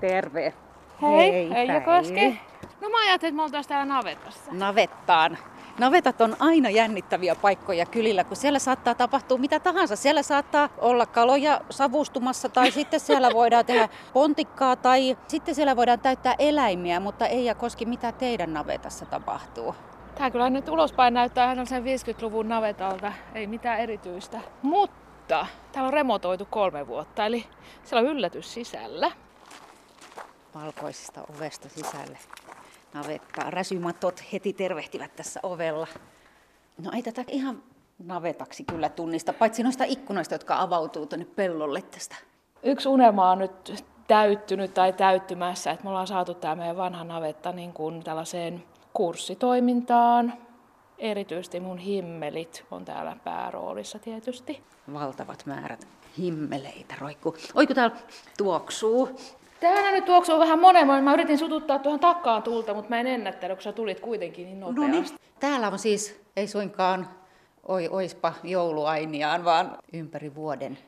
Terve. 0.00 0.54
Hei, 1.02 1.32
Hei, 1.32 1.52
Eija. 1.54 1.80
Koski. 1.80 2.40
No 2.80 2.88
mä 2.88 3.00
ajattelin, 3.00 3.32
että 3.32 3.36
me 3.36 3.42
oltaisiin 3.42 3.68
täällä 3.68 3.94
navetassa. 3.94 4.52
Navettaan. 4.52 5.38
Navetat 5.78 6.20
on 6.20 6.36
aina 6.40 6.70
jännittäviä 6.70 7.34
paikkoja 7.34 7.86
kylillä, 7.86 8.24
kun 8.24 8.36
siellä 8.36 8.58
saattaa 8.58 8.94
tapahtua 8.94 9.38
mitä 9.38 9.60
tahansa. 9.60 9.96
Siellä 9.96 10.22
saattaa 10.22 10.68
olla 10.78 11.06
kaloja 11.06 11.60
savustumassa 11.70 12.48
tai 12.48 12.70
sitten 12.70 13.00
siellä 13.00 13.30
voidaan 13.34 13.66
tehdä 13.66 13.88
pontikkaa 14.12 14.76
tai 14.76 15.18
sitten 15.28 15.54
siellä 15.54 15.76
voidaan 15.76 16.00
täyttää 16.00 16.34
eläimiä, 16.38 17.00
mutta 17.00 17.26
ei 17.26 17.44
ja 17.44 17.54
koski 17.54 17.86
mitä 17.86 18.12
teidän 18.12 18.52
navetassa 18.52 19.06
tapahtuu. 19.06 19.74
Tää 20.14 20.30
kyllä 20.30 20.50
nyt 20.50 20.68
ulospäin 20.68 21.14
näyttää 21.14 21.52
ihan 21.52 21.66
sen 21.66 21.84
50-luvun 21.84 22.48
navetalta, 22.48 23.12
ei 23.34 23.46
mitään 23.46 23.80
erityistä. 23.80 24.40
Mutta 24.62 25.46
täällä 25.72 25.86
on 25.86 25.94
remontoitu 25.94 26.46
kolme 26.50 26.86
vuotta, 26.86 27.26
eli 27.26 27.46
siellä 27.84 28.08
on 28.08 28.16
yllätys 28.16 28.54
sisällä. 28.54 29.10
Valkoisesta 30.64 31.20
ovesta 31.36 31.68
sisälle 31.68 32.18
navettaa. 32.94 33.50
Räsymatot 33.50 34.22
heti 34.32 34.52
tervehtivät 34.52 35.16
tässä 35.16 35.40
ovella. 35.42 35.86
No 36.78 36.90
ei 36.94 37.02
tätä 37.02 37.24
ihan 37.28 37.62
navetaksi 37.98 38.64
kyllä 38.64 38.88
tunnista, 38.88 39.32
paitsi 39.32 39.62
noista 39.62 39.84
ikkunoista, 39.84 40.34
jotka 40.34 40.60
avautuu 40.60 41.06
tuonne 41.06 41.24
pellolle 41.24 41.82
tästä. 41.82 42.16
Yksi 42.62 42.88
unelma 42.88 43.30
on 43.30 43.38
nyt 43.38 43.84
täyttynyt 44.06 44.74
tai 44.74 44.92
täyttymässä, 44.92 45.70
että 45.70 45.84
me 45.84 45.90
ollaan 45.90 46.06
saatu 46.06 46.34
tämä 46.34 46.54
meidän 46.54 46.76
vanha 46.76 47.04
navetta 47.04 47.52
niin 47.52 47.72
kuin 47.72 48.02
tällaiseen 48.02 48.64
kurssitoimintaan. 48.92 50.32
Erityisesti 50.98 51.60
mun 51.60 51.78
himmelit 51.78 52.64
on 52.70 52.84
täällä 52.84 53.16
pääroolissa 53.24 53.98
tietysti. 53.98 54.62
Valtavat 54.92 55.46
määrät 55.46 55.88
himmeleitä 56.18 56.94
roikkuu. 56.98 57.36
Oi 57.54 57.66
kun 57.66 57.76
täällä 57.76 57.96
tuoksuu. 58.38 59.18
Täällä 59.60 59.90
nyt 59.90 60.04
tuoksuu 60.04 60.38
vähän 60.38 60.58
monen. 60.58 60.86
Mä 61.04 61.12
yritin 61.14 61.38
sututtaa 61.38 61.78
tuohon 61.78 62.00
takkaan 62.00 62.42
tulta, 62.42 62.74
mutta 62.74 62.88
mä 62.90 63.00
en 63.00 63.06
ennättänyt, 63.06 63.56
kun 63.58 63.62
sä 63.62 63.72
tulit 63.72 64.00
kuitenkin 64.00 64.44
niin 64.46 64.60
No 64.60 64.66
nopeasti. 64.72 64.90
niin. 65.16 65.34
Täällä 65.40 65.68
on 65.68 65.78
siis, 65.78 66.20
ei 66.36 66.46
suinkaan 66.48 67.08
oi, 67.68 67.88
oispa 67.88 68.32
jouluainiaan, 68.42 69.44
vaan 69.44 69.78
ympäri 69.92 70.34
vuoden 70.34 70.78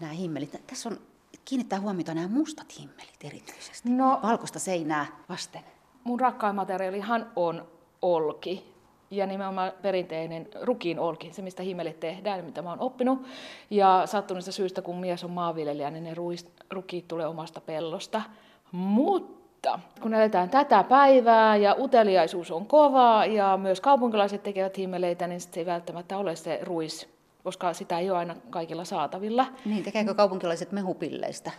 nämä 0.00 0.12
himmelit. 0.12 0.66
Tässä 0.66 0.88
on, 0.88 0.98
kiinnittää 1.44 1.80
huomiota 1.80 2.14
nämä 2.14 2.28
mustat 2.28 2.78
himmelit 2.80 3.24
erityisesti. 3.24 3.88
No, 3.90 4.20
Valkoista 4.22 4.58
seinää 4.58 5.06
vasten. 5.28 5.60
mun 6.04 6.20
rakkain 6.20 6.56
materiaalihan 6.56 7.32
on 7.36 7.68
olki. 8.02 8.69
Ja 9.10 9.26
nimenomaan 9.26 9.72
perinteinen 9.82 10.48
rukiin 10.62 10.98
olki, 10.98 11.32
se 11.32 11.42
mistä 11.42 11.62
himmelit 11.62 12.00
tehdään, 12.00 12.44
mitä 12.44 12.62
mä 12.62 12.70
oon 12.70 12.80
oppinut. 12.80 13.22
Ja 13.70 14.02
sattuneesta 14.04 14.52
syystä, 14.52 14.82
kun 14.82 14.96
mies 14.96 15.24
on 15.24 15.30
maanviljelijä, 15.30 15.90
niin 15.90 16.04
ne 16.04 16.14
ruis, 16.14 16.46
rukiit 16.70 17.08
tulee 17.08 17.26
omasta 17.26 17.60
pellosta. 17.60 18.22
Mutta 18.72 19.80
kun 20.02 20.14
eletään 20.14 20.50
tätä 20.50 20.82
päivää 20.82 21.56
ja 21.56 21.76
uteliaisuus 21.78 22.50
on 22.50 22.66
kova 22.66 23.26
ja 23.26 23.56
myös 23.56 23.80
kaupunkilaiset 23.80 24.42
tekevät 24.42 24.78
himmeleitä, 24.78 25.26
niin 25.26 25.40
sit 25.40 25.54
se 25.54 25.60
ei 25.60 25.66
välttämättä 25.66 26.18
ole 26.18 26.36
se 26.36 26.58
ruis, 26.62 27.08
koska 27.44 27.72
sitä 27.72 27.98
ei 27.98 28.10
ole 28.10 28.18
aina 28.18 28.36
kaikilla 28.50 28.84
saatavilla. 28.84 29.46
Niin, 29.64 29.84
tekeekö 29.84 30.14
kaupunkilaiset 30.14 30.72
mehupilleistä? 30.72 31.50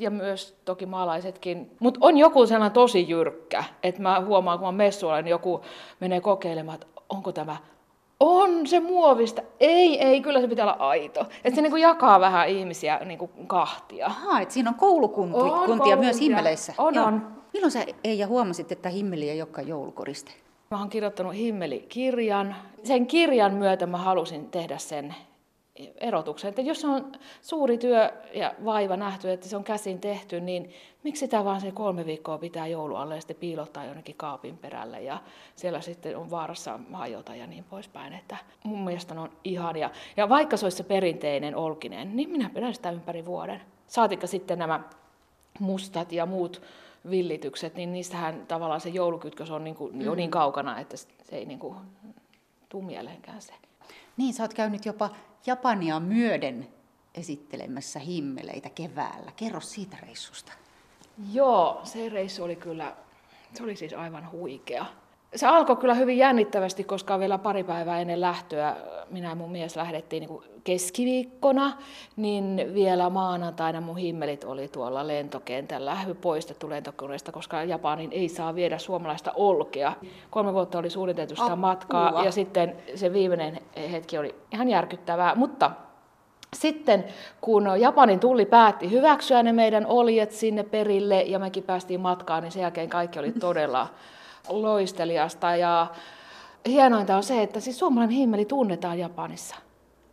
ja 0.00 0.10
myös 0.10 0.56
toki 0.64 0.86
maalaisetkin. 0.86 1.70
Mutta 1.80 2.00
on 2.02 2.18
joku 2.18 2.46
sellainen 2.46 2.72
tosi 2.72 3.08
jyrkkä, 3.08 3.64
että 3.82 4.02
mä 4.02 4.20
huomaan, 4.20 4.58
kun 4.58 4.68
mä 4.68 4.72
messuilla, 4.72 5.22
niin 5.22 5.30
joku 5.30 5.60
menee 6.00 6.20
kokeilemaan, 6.20 6.74
että 6.74 6.86
onko 7.16 7.32
tämä 7.32 7.56
on 8.20 8.66
se 8.66 8.80
muovista. 8.80 9.42
Ei, 9.60 10.00
ei, 10.02 10.20
kyllä 10.20 10.40
se 10.40 10.48
pitää 10.48 10.64
olla 10.64 10.88
aito. 10.88 11.20
Että 11.44 11.54
se 11.56 11.62
niinku 11.62 11.76
jakaa 11.76 12.20
vähän 12.20 12.48
ihmisiä 12.48 13.00
niinku 13.04 13.30
kahtia. 13.46 14.06
Ahaa, 14.06 14.40
että 14.40 14.54
siinä 14.54 14.70
on 14.70 14.76
koulukuntia 14.76 15.40
On 15.42 15.50
kuntia 15.50 15.66
myös 15.76 15.78
koulukuntia. 15.86 16.18
himmeleissä. 16.20 16.74
On, 16.78 16.94
Joo. 16.94 17.06
on. 17.06 17.26
Milloin 17.52 17.70
sä 17.70 17.84
Eija 18.04 18.26
huomasit, 18.26 18.72
että 18.72 18.88
himmeli 18.88 19.30
ei 19.30 19.42
olekaan 19.42 19.68
joulukoriste? 19.68 20.32
Mä 20.70 20.78
oon 20.78 20.88
kirjoittanut 20.88 21.34
himmelikirjan. 21.34 22.56
Sen 22.84 23.06
kirjan 23.06 23.54
myötä 23.54 23.86
mä 23.86 23.98
halusin 23.98 24.50
tehdä 24.50 24.78
sen 24.78 25.14
erotuksen, 26.00 26.48
että 26.48 26.62
jos 26.62 26.84
on 26.84 27.12
suuri 27.40 27.78
työ 27.78 28.10
ja 28.34 28.54
vaiva 28.64 28.96
nähty, 28.96 29.30
että 29.30 29.48
se 29.48 29.56
on 29.56 29.64
käsin 29.64 30.00
tehty, 30.00 30.40
niin 30.40 30.70
miksi 31.02 31.20
sitä 31.20 31.44
vaan 31.44 31.60
se 31.60 31.72
kolme 31.72 32.06
viikkoa 32.06 32.38
pitää 32.38 32.66
joulualle 32.66 33.14
ja 33.14 33.20
sitten 33.20 33.36
piilottaa 33.36 33.84
jonnekin 33.84 34.14
kaapin 34.16 34.58
perälle 34.58 35.02
ja 35.02 35.18
siellä 35.56 35.80
sitten 35.80 36.16
on 36.16 36.30
vaarassa 36.30 36.78
hajota 36.92 37.34
ja 37.34 37.46
niin 37.46 37.64
poispäin. 37.64 38.12
Että 38.12 38.36
mun 38.64 38.84
mielestä 38.84 39.14
ne 39.14 39.20
on 39.20 39.30
ihania. 39.44 39.90
Ja 40.16 40.28
vaikka 40.28 40.56
se 40.56 40.66
olisi 40.66 40.76
se 40.76 40.84
perinteinen 40.84 41.56
olkinen, 41.56 42.16
niin 42.16 42.30
minä 42.30 42.50
pidän 42.54 42.74
sitä 42.74 42.90
ympäri 42.90 43.26
vuoden. 43.26 43.60
Saatikka 43.86 44.26
sitten 44.26 44.58
nämä 44.58 44.80
mustat 45.60 46.12
ja 46.12 46.26
muut 46.26 46.62
villitykset, 47.10 47.74
niin 47.74 47.92
niistähän 47.92 48.46
tavallaan 48.46 48.80
se 48.80 48.88
joulukytkös 48.88 49.50
on 49.50 49.64
niin 49.64 49.76
kuin 49.76 50.02
jo 50.02 50.14
niin 50.14 50.30
kaukana, 50.30 50.80
että 50.80 50.96
se 50.96 51.36
ei 51.36 51.44
niin 51.44 51.58
kuin 51.58 51.76
tuu 52.68 52.82
mieleenkään 52.82 53.42
se. 53.42 53.52
Niin, 54.16 54.34
sä 54.34 54.42
oot 54.42 54.54
käynyt 54.54 54.86
jopa 54.86 55.10
Japania 55.46 56.00
myöden 56.00 56.68
esittelemässä 57.14 57.98
himmeleitä 57.98 58.70
keväällä. 58.70 59.32
Kerro 59.36 59.60
siitä 59.60 59.96
reissusta. 60.02 60.52
Joo, 61.32 61.80
se 61.84 62.08
reissu 62.08 62.44
oli 62.44 62.56
kyllä, 62.56 62.96
se 63.54 63.62
oli 63.62 63.76
siis 63.76 63.92
aivan 63.92 64.30
huikea. 64.30 64.86
Se 65.34 65.46
alkoi 65.46 65.76
kyllä 65.76 65.94
hyvin 65.94 66.18
jännittävästi, 66.18 66.84
koska 66.84 67.18
vielä 67.18 67.38
pari 67.38 67.64
päivää 67.64 68.00
ennen 68.00 68.20
lähtöä 68.20 68.76
minä 69.10 69.28
ja 69.28 69.34
mun 69.34 69.52
mies 69.52 69.76
lähdettiin 69.76 70.20
niin 70.20 70.28
kuin 70.28 70.44
keskiviikkona, 70.64 71.72
niin 72.16 72.70
vielä 72.74 73.10
maanantaina 73.10 73.80
mun 73.80 73.96
himmelit 73.96 74.44
oli 74.44 74.68
tuolla 74.68 75.06
lentokentällä 75.06 75.96
poistettu 76.20 76.70
lentokoneesta, 76.70 77.32
koska 77.32 77.64
Japanin 77.64 78.12
ei 78.12 78.28
saa 78.28 78.54
viedä 78.54 78.78
suomalaista 78.78 79.32
olkea. 79.34 79.92
Kolme 80.30 80.52
vuotta 80.52 80.78
oli 80.78 80.90
suunniteltu 80.90 81.34
sitä 81.34 81.44
Apua. 81.44 81.56
matkaa 81.56 82.24
ja 82.24 82.32
sitten 82.32 82.76
se 82.94 83.12
viimeinen 83.12 83.58
hetki 83.92 84.18
oli 84.18 84.34
ihan 84.52 84.68
järkyttävää, 84.68 85.34
mutta 85.34 85.70
sitten 86.56 87.04
kun 87.40 87.68
Japanin 87.78 88.20
tulli 88.20 88.46
päätti 88.46 88.90
hyväksyä 88.90 89.42
ne 89.42 89.52
meidän 89.52 89.86
oljet 89.86 90.32
sinne 90.32 90.62
perille 90.62 91.22
ja 91.22 91.38
mekin 91.38 91.64
päästiin 91.64 92.00
matkaan, 92.00 92.42
niin 92.42 92.52
sen 92.52 92.62
jälkeen 92.62 92.88
kaikki 92.88 93.18
oli 93.18 93.32
todella 93.32 93.88
loisteliasta. 94.48 95.56
Ja 95.56 95.86
hienointa 96.66 97.16
on 97.16 97.22
se, 97.22 97.42
että 97.42 97.60
siis 97.60 97.78
suomalainen 97.78 98.16
himmeli 98.16 98.44
tunnetaan 98.44 98.98
Japanissa. 98.98 99.56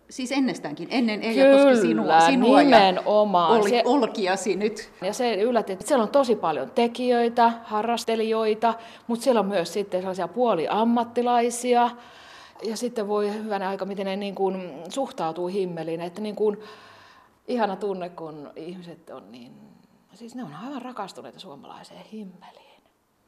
Siis 0.10 0.32
ennestäänkin, 0.32 0.88
ennen 0.92 1.24
Eija 1.24 1.46
koski 1.58 1.82
sinua, 1.88 2.04
Kyllä, 2.04 2.22
sinua 2.22 2.62
ja 2.62 2.66
nimenomaan. 2.92 3.52
oli, 3.62 3.70
Se- 3.70 3.84
olkiasi 3.86 4.56
nyt. 4.56 4.92
Ja 5.02 5.14
se 5.14 5.36
yllätti, 5.36 5.74
että 5.74 5.88
siellä 5.88 6.04
on 6.04 6.10
tosi 6.10 6.36
paljon 6.36 6.72
tekijöitä, 6.72 7.52
harrastelijoita, 7.64 8.74
mutta 9.08 9.24
siellä 9.24 9.40
on 9.40 9.46
myös 9.46 9.74
sitten 9.74 10.02
sellaisia 10.02 10.28
puoliammattilaisia. 10.28 11.90
Ja 12.64 12.78
sitten 12.78 13.08
voi 13.08 13.34
hyvänä 13.34 13.70
aika, 13.70 13.86
miten 13.86 14.06
ne 14.06 14.16
niin 14.16 14.36
kuin 14.36 14.72
suhtautuu 14.90 15.48
himmeliin. 15.48 16.02
Että 16.02 16.22
niin 16.22 16.36
kuin, 16.36 16.58
ihana 17.48 17.76
tunne, 17.76 18.10
kun 18.10 18.50
ihmiset 18.56 19.10
on 19.10 19.32
niin, 19.32 19.52
siis 20.14 20.36
ne 20.36 20.44
on 20.44 20.56
aivan 20.66 20.82
rakastuneita 20.82 21.40
suomalaiseen 21.40 22.02
himmeliin. 22.12 22.69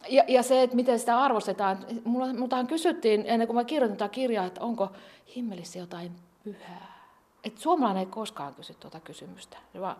Ja, 0.09 0.23
ja 0.27 0.43
se, 0.43 0.63
että 0.63 0.75
miten 0.75 0.99
sitä 0.99 1.19
arvostetaan, 1.19 1.77
mulla, 2.03 2.33
multahan 2.33 2.67
kysyttiin 2.67 3.23
ennen 3.25 3.47
kuin 3.47 3.55
mä 3.55 3.63
kirjoitin 3.63 3.97
tätä 3.97 4.09
kirjaa, 4.09 4.45
että 4.45 4.61
onko 4.61 4.91
himmelissä 5.35 5.79
jotain 5.79 6.11
pyhää. 6.43 7.01
Et 7.43 7.57
suomalainen 7.57 7.99
ei 7.99 8.05
koskaan 8.05 8.55
kysy 8.55 8.73
tuota 8.73 8.99
kysymystä, 8.99 9.57
vaan, 9.79 9.95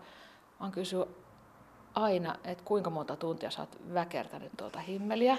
vaan 0.60 0.72
kysyy 0.72 1.04
aina, 1.94 2.36
että 2.44 2.64
kuinka 2.64 2.90
monta 2.90 3.16
tuntia 3.16 3.50
sä 3.50 3.62
oot 3.62 3.78
väkertänyt 3.94 4.52
tuota 4.56 4.80
himmeliä. 4.80 5.38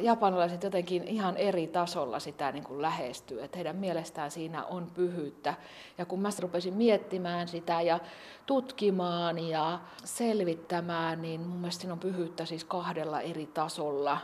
Japanilaiset 0.00 0.62
jotenkin 0.62 1.04
ihan 1.04 1.36
eri 1.36 1.66
tasolla 1.66 2.18
sitä 2.18 2.52
niin 2.52 2.64
kuin 2.64 2.82
lähestyy, 2.82 3.42
että 3.42 3.56
heidän 3.56 3.76
mielestään 3.76 4.30
siinä 4.30 4.64
on 4.64 4.90
pyhyyttä. 4.94 5.54
Ja 5.98 6.04
kun 6.04 6.20
mä 6.20 6.28
rupesin 6.38 6.74
miettimään 6.74 7.48
sitä 7.48 7.80
ja 7.80 8.00
tutkimaan 8.46 9.38
ja 9.38 9.80
selvittämään, 10.04 11.22
niin 11.22 11.40
mun 11.40 11.58
mielestä 11.58 11.80
siinä 11.80 11.92
on 11.92 11.98
pyhyyttä 11.98 12.44
siis 12.44 12.64
kahdella 12.64 13.20
eri 13.20 13.46
tasolla. 13.46 14.18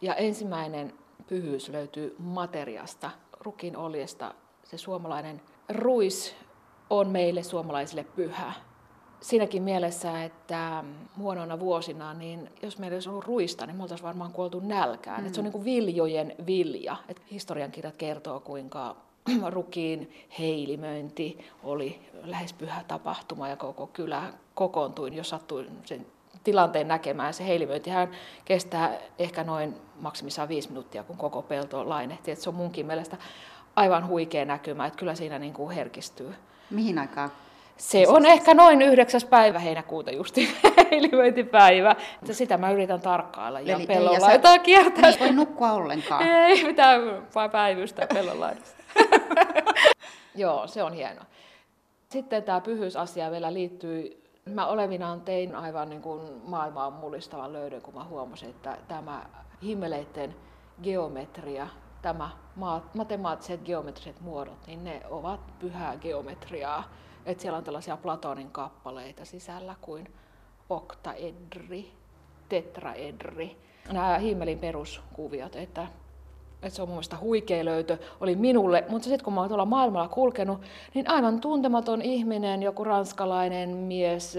Ja 0.00 0.14
ensimmäinen 0.14 0.94
pyhyys 1.26 1.68
löytyy 1.68 2.16
materiasta, 2.18 3.10
rukin 3.40 3.76
oljesta. 3.76 4.34
Se 4.64 4.78
suomalainen 4.78 5.42
ruis 5.68 6.36
on 6.90 7.08
meille 7.08 7.42
suomalaisille 7.42 8.04
pyhä 8.04 8.52
siinäkin 9.20 9.62
mielessä, 9.62 10.24
että 10.24 10.84
huonoina 11.18 11.60
vuosina, 11.60 12.14
niin 12.14 12.50
jos 12.62 12.78
meillä 12.78 12.94
olisi 12.94 13.08
ollut 13.08 13.24
ruista, 13.24 13.66
niin 13.66 13.76
me 13.76 13.82
oltaisiin 13.82 14.06
varmaan 14.06 14.32
kuoltu 14.32 14.60
nälkään. 14.60 15.20
Mm. 15.20 15.26
Et 15.26 15.34
se 15.34 15.40
on 15.40 15.44
niin 15.44 15.52
kuin 15.52 15.64
viljojen 15.64 16.34
vilja. 16.46 16.96
Et 17.08 17.22
historiankirjat 17.30 17.96
kertoo, 17.96 18.40
kuinka 18.40 18.96
rukiin 19.50 20.12
heilimöinti 20.38 21.38
oli 21.62 22.00
lähes 22.22 22.52
pyhä 22.52 22.84
tapahtuma 22.88 23.48
ja 23.48 23.56
koko 23.56 23.86
kylä 23.86 24.22
kokoontui, 24.54 25.16
jos 25.16 25.28
sattui 25.28 25.66
sen 25.84 26.06
tilanteen 26.44 26.88
näkemään. 26.88 27.34
Se 27.34 27.46
heilimöintihän 27.46 28.10
kestää 28.44 28.98
ehkä 29.18 29.44
noin 29.44 29.74
maksimissaan 30.00 30.48
viisi 30.48 30.68
minuuttia, 30.68 31.04
kun 31.04 31.16
koko 31.16 31.42
pelto 31.42 31.88
lainehtii. 31.88 32.32
Et 32.32 32.40
se 32.40 32.48
on 32.48 32.54
munkin 32.54 32.86
mielestä 32.86 33.16
aivan 33.76 34.06
huikea 34.06 34.44
näkymä, 34.44 34.86
että 34.86 34.98
kyllä 34.98 35.14
siinä 35.14 35.38
niin 35.38 35.52
kuin 35.52 35.74
herkistyy. 35.74 36.34
Mihin 36.70 36.98
aikaan 36.98 37.30
Se 37.78 38.08
on 38.08 38.26
ehkä 38.26 38.54
noin 38.54 38.82
9. 38.82 39.20
päivä 39.30 39.58
heinäkuuta 39.58 40.10
justi 40.10 40.48
ilmointipäivä. 40.90 41.96
Sitä 42.30 42.56
mä 42.58 42.70
yritän 42.70 43.00
tarkkailla 43.00 43.60
ja 43.60 43.76
Eli 43.76 43.86
pellon 43.86 44.06
Teija, 44.08 44.20
sä- 44.20 44.26
laitaa 44.26 44.58
kiertää. 44.58 45.10
Ei 45.10 45.16
voi 45.20 45.32
nukkua 45.32 45.72
ollenkaan. 45.72 46.22
Ei 46.46 46.64
mitään 46.64 47.00
päivystä 47.52 48.06
pellon 48.14 48.40
laidassa. 48.40 48.76
Joo, 50.34 50.66
se 50.66 50.82
on 50.82 50.92
hieno. 50.92 51.20
Sitten 52.10 52.42
tämä 52.42 52.60
pyhyysasia 52.60 53.30
vielä 53.30 53.52
liittyy, 53.52 54.22
mä 54.54 54.66
olevinaan 54.66 55.20
tein 55.20 55.56
aivan 55.56 55.88
niin 55.88 56.02
kuin 56.02 56.20
maailmaan 56.44 56.92
mullistavan 56.92 57.52
löydön, 57.52 57.82
kun 57.82 57.94
mä 57.94 58.04
huomasin, 58.04 58.50
että 58.50 58.78
tämä 58.88 59.26
himmeleiden 59.62 60.34
geometria, 60.82 61.68
tämä 62.02 62.30
ma- 62.56 62.82
matemaattiset 62.94 63.60
geometriset 63.64 64.20
muodot, 64.20 64.66
niin 64.66 64.84
ne 64.84 65.02
ovat 65.10 65.40
pyhää 65.58 65.96
geometriaa. 65.96 66.84
Että 67.28 67.42
siellä 67.42 67.58
on 67.58 67.64
tällaisia 67.64 67.96
Platonin 67.96 68.50
kappaleita 68.50 69.24
sisällä 69.24 69.74
kuin 69.80 70.14
oktaedri, 70.70 71.92
tetraedri. 72.48 73.56
Nämä 73.92 74.18
himmelin 74.18 74.58
peruskuviot, 74.58 75.56
että 75.56 75.86
että 76.62 76.76
se 76.76 76.82
on 76.82 76.88
mun 76.88 76.94
mielestä 76.94 77.16
huikea 77.20 77.64
löytö, 77.64 77.98
oli 78.20 78.36
minulle. 78.36 78.84
Mutta 78.88 79.08
sitten 79.08 79.24
kun 79.24 79.32
mä 79.32 79.40
oon 79.40 79.48
tuolla 79.48 79.64
maailmalla 79.64 80.08
kulkenut, 80.08 80.60
niin 80.94 81.10
aivan 81.10 81.40
tuntematon 81.40 82.02
ihminen, 82.02 82.62
joku 82.62 82.84
ranskalainen 82.84 83.68
mies, 83.68 84.34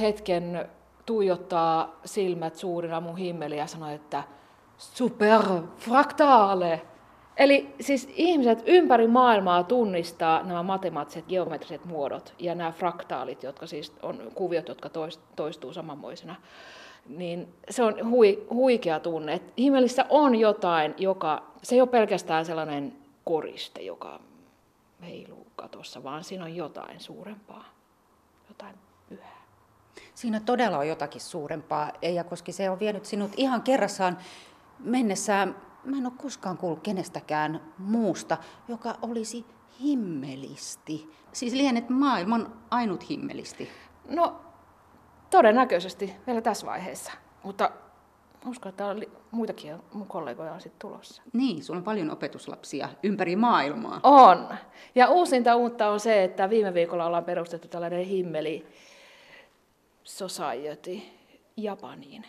hetken 0.00 0.68
tuijottaa 1.06 2.00
silmät 2.04 2.54
suurina 2.54 3.00
mun 3.00 3.16
himmeliä 3.16 3.58
ja 3.58 3.66
sanoo, 3.66 3.88
että 3.88 4.22
super 4.78 5.40
fractale. 5.76 6.82
Eli 7.38 7.74
siis 7.80 8.08
ihmiset 8.16 8.62
ympäri 8.66 9.06
maailmaa 9.06 9.62
tunnistaa 9.62 10.42
nämä 10.42 10.62
matemaattiset 10.62 11.26
geometriset 11.28 11.84
muodot 11.84 12.34
ja 12.38 12.54
nämä 12.54 12.72
fraktaalit, 12.72 13.42
jotka 13.42 13.66
siis 13.66 13.92
on 14.02 14.32
kuviot, 14.34 14.68
jotka 14.68 14.88
tois- 14.88 15.20
toistuu 15.36 15.72
samanmoisena 15.72 16.36
niin 17.08 17.54
se 17.70 17.82
on 17.82 18.10
hui, 18.10 18.46
huikea 18.50 19.00
tunne. 19.00 19.40
Himmelissä 19.58 20.06
on 20.08 20.34
jotain, 20.34 20.94
joka, 20.98 21.42
se 21.62 21.74
ei 21.74 21.80
ole 21.80 21.88
pelkästään 21.88 22.44
sellainen 22.44 22.96
koriste, 23.24 23.82
joka 23.82 24.20
heiluu 25.02 25.46
katossa, 25.56 26.04
vaan 26.04 26.24
siinä 26.24 26.44
on 26.44 26.56
jotain 26.56 27.00
suurempaa, 27.00 27.64
jotain 28.48 28.74
pyhää. 29.08 29.42
Siinä 30.14 30.40
todella 30.40 30.78
on 30.78 30.88
jotakin 30.88 31.20
suurempaa, 31.20 31.92
Eija 32.02 32.24
Koski. 32.24 32.52
Se 32.52 32.70
on 32.70 32.80
vienyt 32.80 33.04
sinut 33.04 33.30
ihan 33.36 33.62
kerrassaan 33.62 34.18
mennessään. 34.78 35.56
Mä 35.84 35.96
en 35.96 36.06
ole 36.06 36.14
koskaan 36.16 36.58
kuullut 36.58 36.82
kenestäkään 36.82 37.60
muusta, 37.78 38.36
joka 38.68 38.98
olisi 39.02 39.46
himmelisti. 39.80 41.10
Siis 41.32 41.52
lienet 41.54 41.88
maailman 41.90 42.52
ainut 42.70 43.10
himmelisti. 43.10 43.68
No, 44.08 44.40
todennäköisesti 45.30 46.14
vielä 46.26 46.40
tässä 46.40 46.66
vaiheessa, 46.66 47.12
mutta 47.42 47.70
uskon, 48.46 48.70
että 48.70 48.86
on 48.86 49.00
li- 49.00 49.12
muitakin 49.30 49.76
mun 49.92 50.06
kollegoja 50.06 50.52
on 50.52 50.60
sitten 50.60 50.88
tulossa. 50.88 51.22
Niin, 51.32 51.64
sulla 51.64 51.78
on 51.78 51.84
paljon 51.84 52.10
opetuslapsia 52.10 52.88
ympäri 53.02 53.36
maailmaa. 53.36 54.00
On. 54.02 54.48
Ja 54.94 55.08
uusinta 55.08 55.56
uutta 55.56 55.88
on 55.88 56.00
se, 56.00 56.24
että 56.24 56.50
viime 56.50 56.74
viikolla 56.74 57.06
ollaan 57.06 57.24
perustettu 57.24 57.68
tällainen 57.68 58.04
himmeli 58.04 58.66
society 60.04 60.98
Japaniin. 61.56 62.24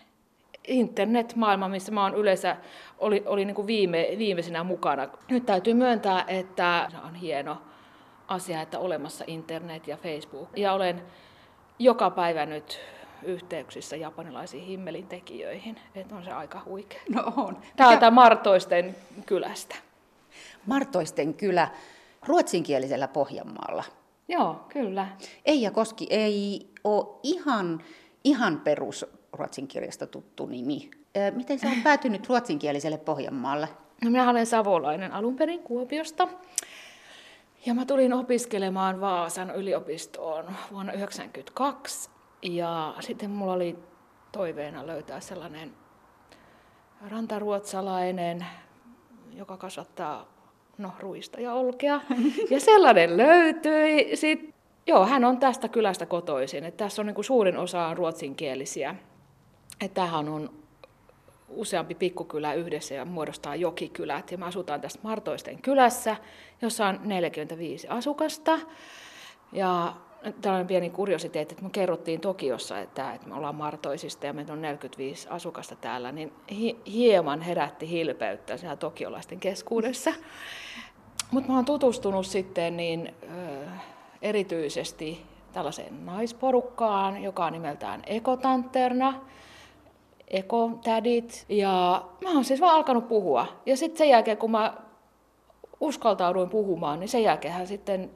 Internet-maailma, 0.67 1.69
missä 1.69 1.91
mä 1.91 2.03
oon 2.03 2.15
yleensä, 2.15 2.57
oli, 2.97 3.23
oli 3.25 3.45
niin 3.45 3.55
kuin 3.55 3.67
viime, 3.67 4.07
viimeisenä 4.17 4.63
mukana. 4.63 5.07
Nyt 5.29 5.45
täytyy 5.45 5.73
myöntää, 5.73 6.23
että 6.27 6.87
se 6.91 6.97
on 6.97 7.15
hieno 7.15 7.57
asia, 8.27 8.61
että 8.61 8.79
olemassa 8.79 9.23
internet 9.27 9.87
ja 9.87 9.97
Facebook. 9.97 10.49
Ja 10.57 10.73
olen 10.73 11.01
joka 11.79 12.09
päivä 12.09 12.45
nyt 12.45 12.79
yhteyksissä 13.23 13.95
japanilaisiin 13.95 14.63
himmelin 14.63 15.07
tekijöihin. 15.07 15.79
Että 15.95 16.15
on 16.15 16.23
se 16.23 16.31
aika 16.31 16.61
huikea. 16.65 17.01
No 17.09 17.33
on. 17.37 17.57
Täältä 17.75 18.11
Martoisten 18.11 18.95
kylästä. 19.25 19.75
Martoisten 20.65 21.33
kylä 21.33 21.67
ruotsinkielisellä 22.27 23.07
Pohjanmaalla. 23.07 23.83
Joo, 24.27 24.65
kyllä. 24.69 25.07
Eija 25.45 25.71
Koski 25.71 26.07
ei 26.09 26.69
ole 26.83 27.19
ihan, 27.23 27.83
ihan 28.23 28.59
perus 28.59 29.05
ruotsinkirjasta 29.33 30.07
tuttu 30.07 30.45
nimi. 30.45 30.89
Miten 31.35 31.59
sä 31.59 31.67
oot 31.67 31.83
päätynyt 31.83 32.29
ruotsinkieliselle 32.29 32.97
Pohjanmaalle? 32.97 33.69
No 34.03 34.11
minä 34.11 34.29
olen 34.29 34.45
savolainen 34.45 35.11
alun 35.11 35.35
perin 35.35 35.63
Kuopiosta. 35.63 36.27
Ja 37.65 37.73
mä 37.73 37.85
tulin 37.85 38.13
opiskelemaan 38.13 39.01
Vaasan 39.01 39.55
yliopistoon 39.55 40.45
vuonna 40.71 40.91
1992. 40.91 42.09
Ja 42.41 42.95
sitten 42.99 43.29
mulla 43.29 43.53
oli 43.53 43.79
toiveena 44.31 44.87
löytää 44.87 45.19
sellainen 45.19 45.73
rantaruotsalainen, 47.09 48.45
joka 49.33 49.57
kasvattaa 49.57 50.33
no, 50.77 50.91
ruista 50.99 51.41
ja 51.41 51.53
olkea. 51.53 52.01
Ja 52.49 52.59
sellainen 52.59 53.17
löytyi. 53.17 54.15
Sitten, 54.15 54.53
joo, 54.87 55.05
hän 55.05 55.25
on 55.25 55.37
tästä 55.37 55.67
kylästä 55.67 56.05
kotoisin. 56.05 56.63
Että 56.63 56.83
tässä 56.83 57.01
on 57.01 57.05
niin 57.05 57.23
suurin 57.23 57.57
osa 57.57 57.85
on 57.85 57.97
ruotsinkielisiä. 57.97 58.95
Että 59.81 59.95
tämähän 59.95 60.29
on 60.29 60.49
useampi 61.49 61.95
pikkukylä 61.95 62.53
yhdessä 62.53 62.95
ja 62.95 63.05
muodostaa 63.05 63.55
jokikylät. 63.55 64.31
Ja 64.31 64.37
me 64.37 64.45
asutaan 64.45 64.81
tästä 64.81 64.99
Martoisten 65.03 65.61
kylässä, 65.61 66.15
jossa 66.61 66.87
on 66.87 66.99
45 67.03 67.87
asukasta. 67.87 68.59
Ja 69.51 69.93
tällainen 70.41 70.67
pieni 70.67 70.89
kuriositeetti, 70.89 71.53
että 71.53 71.63
me 71.63 71.69
kerrottiin 71.69 72.21
Tokiossa, 72.21 72.79
että, 72.79 73.13
että 73.13 73.27
me 73.27 73.35
ollaan 73.35 73.55
Martoisista 73.55 74.25
ja 74.25 74.33
meitä 74.33 74.53
on 74.53 74.61
45 74.61 75.27
asukasta 75.29 75.75
täällä, 75.75 76.11
niin 76.11 76.33
hi- 76.51 76.79
hieman 76.87 77.41
herätti 77.41 77.89
hilpeyttä 77.89 78.57
siellä 78.57 78.75
tokiolaisten 78.75 79.39
keskuudessa. 79.39 80.13
Mutta 81.31 81.49
mä 81.49 81.55
oon 81.55 81.65
tutustunut 81.65 82.25
sitten 82.25 82.77
niin, 82.77 83.13
ö, 83.23 83.65
erityisesti 84.21 85.25
tällaiseen 85.53 86.05
naisporukkaan, 86.05 87.23
joka 87.23 87.45
on 87.45 87.53
nimeltään 87.53 88.01
Ekotanterna 88.07 89.13
ekotädit. 90.29 91.45
Ja 91.49 92.03
mä 92.23 92.29
oon 92.29 92.43
siis 92.43 92.61
vaan 92.61 92.75
alkanut 92.75 93.07
puhua. 93.07 93.47
Ja 93.65 93.77
sitten 93.77 93.97
sen 93.97 94.09
jälkeen, 94.09 94.37
kun 94.37 94.51
mä 94.51 94.73
uskaltauduin 95.79 96.49
puhumaan, 96.49 96.99
niin 96.99 97.09
sen 97.09 97.23
jälkeen 97.23 97.67
sitten 97.67 98.11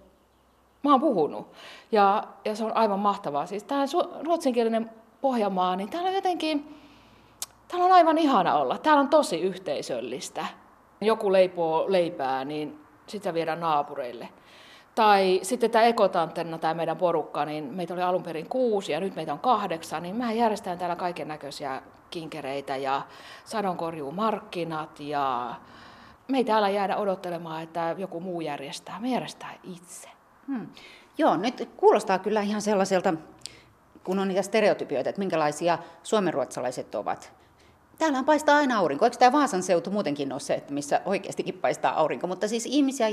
mä 0.84 0.92
oon 0.92 1.00
puhunut. 1.00 1.48
Ja, 1.92 2.24
ja 2.46 2.56
se 2.56 2.66
on 2.66 2.78
aivan 2.78 3.00
mahtavaa. 3.00 3.46
Siis 3.46 3.64
tämä 3.64 3.86
ruotsinkielinen 4.24 4.90
Pohjanmaa, 5.22 5.76
niin 5.76 5.90
täällä 5.90 6.10
on 6.10 6.16
jotenkin, 6.16 6.76
täällä 7.68 7.86
on 7.86 7.92
aivan 7.92 8.18
ihana 8.18 8.56
olla. 8.56 8.78
Täällä 8.78 9.02
on 9.02 9.10
tosi 9.10 9.42
yhteisöllistä. 9.42 10.46
Joku 11.02 11.32
leipoo 11.32 11.86
leipää, 11.88 12.46
niin 12.46 12.80
sitä 13.08 13.34
viedään 13.34 13.60
naapureille. 13.60 14.30
Tai 14.96 15.40
sitten 15.44 15.72
tämä 15.72 15.86
ekotanterna, 15.86 16.58
tämä 16.58 16.74
meidän 16.74 16.98
porukka, 16.98 17.46
niin 17.46 17.64
meitä 17.64 17.94
oli 17.94 18.02
alun 18.02 18.24
perin 18.24 18.50
kuusi 18.50 18.92
ja 18.92 19.00
nyt 19.00 19.16
meitä 19.16 19.34
on 19.34 19.40
kahdeksan, 19.40 20.04
niin 20.04 20.16
mä 20.16 20.32
järjestän 20.32 20.78
täällä 20.78 20.96
kaiken 20.96 21.28
näköisiä 21.28 21.82
kinkereitä 22.10 22.78
ja 22.78 23.02
sadonkorjuumarkkinat 23.46 25.00
ja 25.00 25.56
me 26.28 26.38
ei 26.38 26.44
täällä 26.44 26.70
jäädä 26.70 26.98
odottelemaan, 26.98 27.64
että 27.64 27.96
joku 27.98 28.20
muu 28.20 28.42
järjestää. 28.42 29.00
Me 29.00 29.10
järjestää 29.10 29.54
itse. 29.64 30.10
Hmm. 30.48 30.68
Joo, 31.18 31.38
nyt 31.38 31.70
kuulostaa 31.78 32.20
kyllä 32.20 32.42
ihan 32.42 32.62
sellaiselta, 32.62 33.14
kun 34.04 34.20
on 34.20 34.28
niitä 34.28 34.42
stereotypioita, 34.42 35.10
että 35.10 35.20
minkälaisia 35.20 35.78
suomenruotsalaiset 36.04 36.96
ovat. 36.96 37.34
Täällähän 37.98 38.26
paistaa 38.26 38.56
aina 38.56 38.78
aurinko. 38.78 39.06
Eikö 39.06 39.18
tämä 39.18 39.32
Vaasan 39.32 39.64
seutu 39.64 39.92
muutenkin 39.92 40.32
ole 40.32 40.40
se, 40.40 40.54
että 40.54 40.74
missä 40.74 41.02
oikeastikin 41.06 41.54
paistaa 41.54 42.00
aurinko? 42.00 42.28
Mutta 42.28 42.48
siis 42.48 42.66
ihmisiä, 42.66 43.10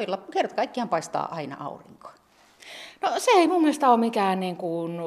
joilla 0.00 0.18
kerta 0.32 0.54
kaikkiaan 0.54 0.88
paistaa 0.88 1.28
aina 1.34 1.56
aurinko. 1.60 2.08
No 3.00 3.10
se 3.18 3.30
ei 3.30 3.48
mun 3.48 3.60
mielestä 3.60 3.90
ole 3.90 3.96
mikään 3.96 4.40
niin 4.40 4.56
kuin, 4.56 5.00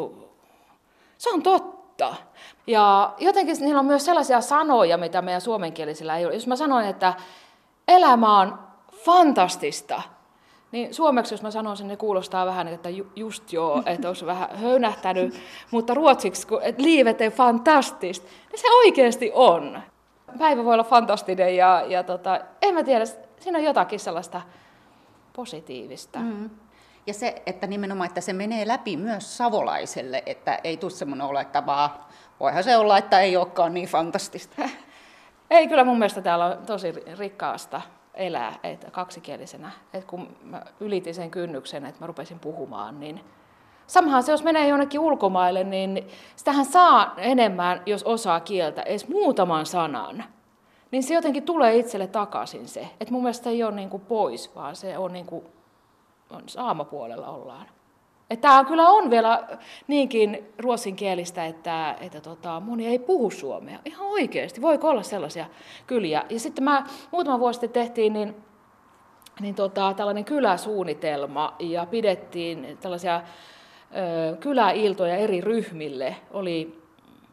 se 1.18 1.30
on 1.30 1.44
totta. 1.44 2.16
Ja 2.68 3.14
jotenkin 3.18 3.56
niillä 3.60 3.80
on 3.80 3.86
myös 3.86 4.06
sellaisia 4.06 4.42
sanoja, 4.42 4.98
mitä 4.98 5.22
meidän 5.22 5.42
suomenkielisillä 5.42 6.18
ei 6.18 6.26
ole. 6.26 6.34
Jos 6.34 6.48
mä 6.48 6.56
sanon, 6.56 6.84
että 6.84 7.14
elämä 7.88 8.40
on 8.40 8.60
fantastista, 8.92 10.02
niin 10.72 10.94
suomeksi, 10.94 11.34
jos 11.34 11.42
mä 11.42 11.52
sanon 11.52 11.78
sen, 11.78 11.88
niin 11.88 11.98
kuulostaa 11.98 12.46
vähän, 12.46 12.68
että 12.68 12.90
ju, 12.90 13.08
just 13.16 13.54
joo, 13.54 13.84
että 13.86 14.08
olisi 14.08 14.26
vähän 14.26 14.50
höynähtänyt, 14.54 15.40
mutta 15.72 15.94
ruotsiksi, 15.94 16.48
että 16.62 16.84
liivet 16.84 17.22
är 17.22 17.32
fantastiskt, 17.32 18.24
niin 18.52 18.60
se 18.60 18.68
oikeasti 18.72 19.32
on. 19.34 19.82
Päivä 20.40 20.66
voi 20.66 20.74
olla 20.74 20.84
fantastinen 20.84 21.56
ja, 21.56 21.84
ja 21.88 22.04
tota, 22.04 22.40
en 22.62 22.74
mä 22.74 22.84
tiedä, 22.84 23.06
siinä 23.40 23.58
on 23.58 23.64
jotakin 23.64 24.00
sellaista 24.00 24.42
positiivista. 25.38 26.20
Mm. 26.20 26.50
Ja 27.08 27.14
se, 27.14 27.42
että 27.46 27.68
nimenomaan, 27.68 28.08
että 28.08 28.22
se 28.22 28.34
menee 28.34 28.68
läpi 28.68 28.98
myös 28.98 29.38
savolaiselle, 29.38 30.24
että 30.26 30.60
ei 30.64 30.78
tule 30.78 30.92
semmoinen 30.92 31.28
olo, 31.28 31.40
että 31.40 31.66
vaan, 31.66 31.90
voihan 32.40 32.64
se 32.64 32.78
olla, 32.78 32.98
että 32.98 33.20
ei 33.20 33.38
olekaan 33.38 33.74
niin 33.74 33.88
fantastista. 33.88 34.62
Ei, 35.50 35.68
kyllä 35.68 35.84
mun 35.84 36.00
mielestä 36.00 36.22
täällä 36.22 36.46
on 36.46 36.66
tosi 36.66 36.94
rikkaasta 37.18 37.82
elää 38.14 38.54
että 38.64 38.92
kaksikielisenä. 38.92 39.72
Et 39.94 40.06
kun 40.06 40.38
mä 40.44 40.62
ylitin 40.80 41.14
sen 41.16 41.32
kynnyksen, 41.32 41.86
että 41.86 42.02
mä 42.02 42.08
rupesin 42.08 42.40
puhumaan, 42.40 43.00
niin 43.00 43.22
Samahan 43.88 44.24
se, 44.24 44.32
jos 44.32 44.44
menee 44.44 44.68
jonnekin 44.68 45.00
ulkomaille, 45.00 45.64
niin 45.64 46.08
sitähän 46.36 46.66
saa 46.66 47.14
enemmän, 47.18 47.82
jos 47.86 48.04
osaa 48.04 48.40
kieltä, 48.40 48.82
edes 48.82 49.08
muutaman 49.08 49.66
sanan. 49.66 50.24
Niin 50.92 51.04
se 51.04 51.14
jotenkin 51.14 51.44
tulee 51.44 51.76
itselle 51.76 52.08
takaisin 52.08 52.68
se. 52.68 52.88
Että 53.00 53.14
mun 53.14 53.24
mielestä 53.24 53.50
ei 53.50 53.64
ole 53.64 53.76
niin 53.76 53.90
kuin 53.90 54.06
pois, 54.06 54.56
vaan 54.56 54.76
se 54.76 54.98
on 54.98 55.14
niin 55.14 55.26
kuin, 55.26 55.46
on 56.30 56.44
saamapuolella 56.48 57.28
ollaan. 57.28 57.68
Tämä 58.42 58.64
kyllä 58.64 58.90
on 58.90 59.10
vielä 59.10 59.48
niinkin 59.88 60.54
ruotsinkielistä, 60.60 61.46
että, 61.46 61.96
että 62.02 62.22
tota, 62.22 62.60
moni 62.60 62.88
ei 62.88 63.00
puhu 63.00 63.32
suomea. 63.32 63.80
Ihan 63.86 64.08
oikeasti, 64.08 64.62
voiko 64.62 64.90
olla 64.90 65.04
sellaisia 65.04 65.46
kyliä. 65.88 66.24
Ja 66.30 66.40
sitten 66.40 66.64
mä 66.64 66.86
muutama 67.12 67.40
vuosi 67.40 67.60
sitten 67.60 67.84
tehtiin 67.84 68.14
niin, 68.14 68.36
niin 69.40 69.56
tota, 69.56 69.94
tällainen 69.98 70.26
kyläsuunnitelma 70.26 71.56
ja 71.60 71.86
pidettiin 71.86 72.78
tällaisia 72.82 73.22
ö, 73.22 74.38
kyläiltoja 74.38 75.16
eri 75.16 75.42
ryhmille. 75.42 76.16
Oli 76.32 76.87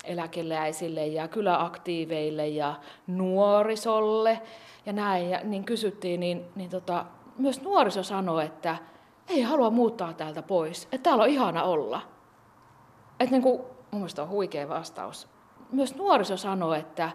eläkeläisille 0.05 1.07
ja 1.07 1.29
kyläaktiiveille 1.29 2.49
ja 2.49 2.75
nuorisolle 3.07 4.41
ja 4.87 4.93
näin. 4.93 5.31
Ja 5.31 5.41
niin 5.45 5.65
kysyttiin, 5.65 6.21
niin, 6.21 6.45
niin 6.55 6.71
tota, 6.71 7.05
myös 7.39 7.63
nuoriso 7.63 8.03
sanoi, 8.03 8.45
että 8.45 8.77
ei 9.29 9.43
halua 9.43 9.71
muuttaa 9.71 10.13
täältä 10.13 10.43
pois, 10.43 10.89
että 10.93 11.11
täällä 11.11 11.25
on 11.25 11.31
ihana 11.31 11.63
olla. 11.63 12.01
Että 13.21 13.31
niin 13.31 13.43
kuin, 13.43 13.59
mun 13.91 14.01
mielestä 14.01 14.23
on 14.23 14.29
huikea 14.29 14.69
vastaus. 14.69 15.29
Myös 15.73 15.97
nuoriso 15.97 16.37
sanoo, 16.37 16.75
että 16.75 17.11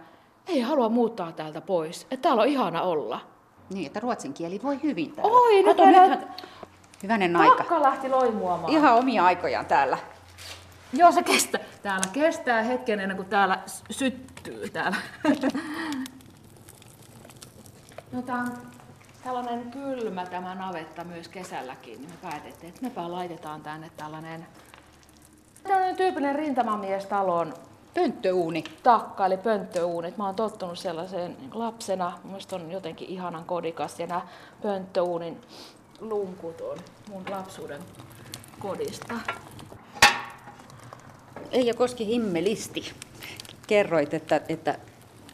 ei 0.47 0.61
halua 0.61 0.89
muuttaa 0.89 1.31
täältä 1.31 1.61
pois, 1.61 2.03
että 2.03 2.21
täällä 2.21 2.41
on 2.41 2.47
ihana 2.47 2.81
olla. 2.81 3.19
Niin, 3.69 3.87
että 3.87 3.99
ruotsin 3.99 4.33
kieli 4.33 4.59
voi 4.63 4.79
hyvin 4.83 5.11
täällä. 5.11 5.33
Oi, 5.33 5.63
Kato, 5.63 5.85
nyt 5.85 5.95
nythän... 5.95 6.35
Hyvänen 7.03 7.35
aika. 7.35 7.55
Takka 7.55 7.81
lähti 7.81 8.09
loimuamaan. 8.09 8.73
Ihan 8.73 8.95
omia 8.95 9.25
aikojaan 9.25 9.65
täällä. 9.65 9.97
Joo, 10.93 11.11
se 11.11 11.23
kestää. 11.23 11.61
Täällä 11.83 12.05
kestää 12.13 12.61
hetken 12.61 12.99
ennen 12.99 13.17
kuin 13.17 13.29
täällä 13.29 13.59
syttyy 13.91 14.69
täällä. 14.69 14.97
No 18.11 18.21
tää 18.21 18.35
on 18.35 18.51
tällainen 19.23 19.71
kylmä 19.71 20.25
tämä 20.25 20.55
navetta 20.55 21.03
myös 21.03 21.27
kesälläkin, 21.27 22.01
niin 22.01 22.11
me 22.11 22.29
päätettiin, 22.29 22.69
että 22.69 22.81
mepä 22.81 23.11
laitetaan 23.11 23.61
tänne 23.61 23.91
tällainen, 23.97 24.47
tällainen 25.63 25.95
tyypillinen 25.95 26.35
rintamamiestalon 26.35 27.53
Pönttöuuni. 27.93 28.63
takka, 28.83 29.25
eli 29.25 29.37
pönttöuunit. 29.37 30.17
Mä 30.17 30.25
oon 30.25 30.35
tottunut 30.35 30.79
sellaiseen 30.79 31.37
lapsena, 31.53 32.19
mun 32.23 32.39
on 32.51 32.71
jotenkin 32.71 33.09
ihanan 33.09 33.45
kodikas, 33.45 33.99
ja 33.99 34.07
nämä 34.07 34.21
pönttöuunin 34.61 35.41
lunkut 35.99 36.61
on 36.61 36.77
mun 37.09 37.25
lapsuuden 37.29 37.81
kodista. 38.59 39.13
Eija 41.51 41.73
Koski 41.73 42.05
himmelisti. 42.05 42.91
Kerroit, 43.67 44.13
että, 44.13 44.41
että 44.49 44.77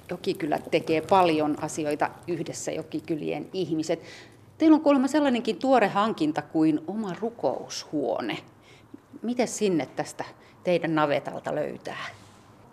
Jokikylät 0.09 0.71
tekee 0.71 1.01
paljon 1.01 1.55
asioita 1.62 2.09
yhdessä 2.27 2.71
Jokikylien 2.71 3.50
ihmiset. 3.53 4.01
Teillä 4.57 4.75
on 4.75 4.81
kuulemma 4.81 5.07
sellainenkin 5.07 5.59
tuore 5.59 5.88
hankinta 5.88 6.41
kuin 6.41 6.81
oma 6.88 7.15
rukoushuone. 7.19 8.38
Miten 9.21 9.47
sinne 9.47 9.85
tästä 9.95 10.24
teidän 10.63 10.95
navetalta 10.95 11.55
löytää? 11.55 12.05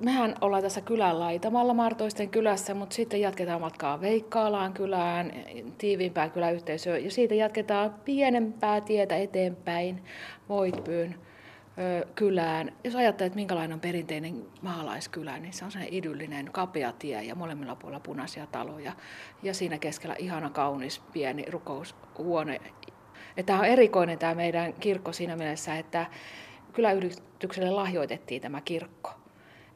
Mehän 0.01 0.35
ollaan 0.41 0.63
tässä 0.63 0.81
kylän 0.81 1.21
laitamalla 1.21 1.75
Martoisten 1.75 2.29
kylässä, 2.29 2.75
mutta 2.75 2.97
sitten 2.97 3.21
jatketaan 3.21 3.61
matkaa 3.61 4.01
Veikkaalaan 4.01 4.73
kylään, 4.73 5.33
tiiviimpään 5.79 6.31
kyläyhteisöön 6.31 7.05
ja 7.05 7.11
siitä 7.11 7.35
jatketaan 7.35 7.95
pienempää 8.05 8.81
tietä 8.81 9.17
eteenpäin 9.17 10.03
Voitpyyn 10.49 11.15
kylään. 12.15 12.73
Jos 12.85 12.97
ajattelee, 12.97 13.27
että 13.27 13.37
minkälainen 13.37 13.75
on 13.75 13.81
perinteinen 13.81 14.47
maalaiskylä, 14.63 15.39
niin 15.39 15.53
se 15.53 15.65
on 15.65 15.71
sellainen 15.71 15.95
idyllinen 15.95 16.51
kapea 16.53 16.93
tie 16.93 17.23
ja 17.23 17.35
molemmilla 17.35 17.77
puolilla 17.77 18.01
punaisia 18.01 18.47
taloja. 18.47 18.93
Ja 19.43 19.55
siinä 19.55 19.79
keskellä 19.79 20.17
ihana 20.19 20.51
kaunis 20.51 21.03
pieni 21.13 21.45
rukoushuone. 21.51 22.61
Tämä 23.47 23.59
on 23.59 23.65
erikoinen 23.65 24.19
tämä 24.19 24.35
meidän 24.35 24.73
kirkko 24.73 25.13
siinä 25.13 25.37
mielessä, 25.37 25.79
että 25.79 26.07
kyläyhdistykselle 26.73 27.71
lahjoitettiin 27.71 28.43
tämä 28.43 28.61
kirkko. 28.61 29.11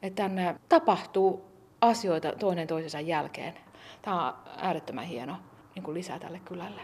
Että 0.01 0.23
tänne 0.23 0.55
tapahtuu 0.69 1.45
asioita 1.81 2.31
toinen 2.31 2.67
toisensa 2.67 2.99
jälkeen. 2.99 3.53
Tämä 4.01 4.27
on 4.27 4.33
äärettömän 4.57 5.05
hieno 5.05 5.37
niin 5.75 5.83
kuin 5.83 5.95
lisää 5.95 6.19
tälle 6.19 6.39
kylälle. 6.39 6.81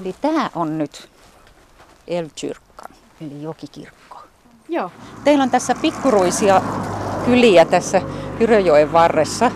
Eli 0.00 0.14
tämä 0.20 0.50
on 0.54 0.78
nyt 0.78 1.08
Elkyrkka, 2.08 2.84
eli 3.20 3.42
jokikirkko. 3.42 4.22
Joo. 4.68 4.90
Teillä 5.24 5.42
on 5.42 5.50
tässä 5.50 5.74
pikkuruisia 5.82 6.62
kyliä 7.24 7.64
tässä 7.64 8.02
Hyröjoen 8.40 8.92
varressa. 8.92 9.50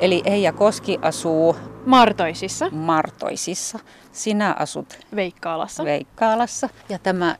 Eli 0.00 0.22
Eija 0.24 0.52
Koski 0.52 0.98
asuu 1.02 1.56
Martoisissa, 1.86 2.68
Martoisissa. 2.70 3.78
Sinä 4.12 4.56
asut 4.58 4.98
Veikkaalassa, 5.16 5.84
Veikkaalassa. 5.84 6.68
Ja 6.88 6.98
tämä 6.98 7.36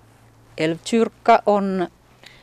Elkyrkka 0.58 1.42
on 1.46 1.88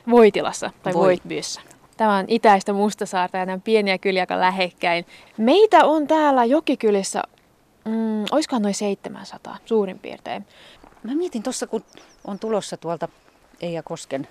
Voitilassa 0.10 0.72
tai 0.83 0.93
Voi- 0.93 1.01
Voitbyssä. 1.05 1.62
Tämä 1.98 2.17
on 2.17 2.25
itäistä 2.27 2.74
Mustasaarta 2.74 3.38
ja 3.38 3.45
nämä 3.45 3.60
pieniä 3.63 3.98
kyliä 3.98 4.25
lähekkäin. 4.29 5.05
Meitä 5.38 5.86
on 5.86 6.07
täällä 6.07 6.45
Jokikylissä, 6.45 7.22
mm, 7.85 8.25
olisikohan 8.31 8.61
noin 8.61 8.73
700 8.73 9.57
suurin 9.65 9.99
piirtein. 9.99 10.45
Mä 11.03 11.15
mietin 11.15 11.43
tuossa, 11.43 11.67
kun 11.67 11.83
on 12.25 12.39
tulossa 12.39 12.77
tuolta 12.77 13.07
Eija 13.61 13.83
Kosken 13.83 14.27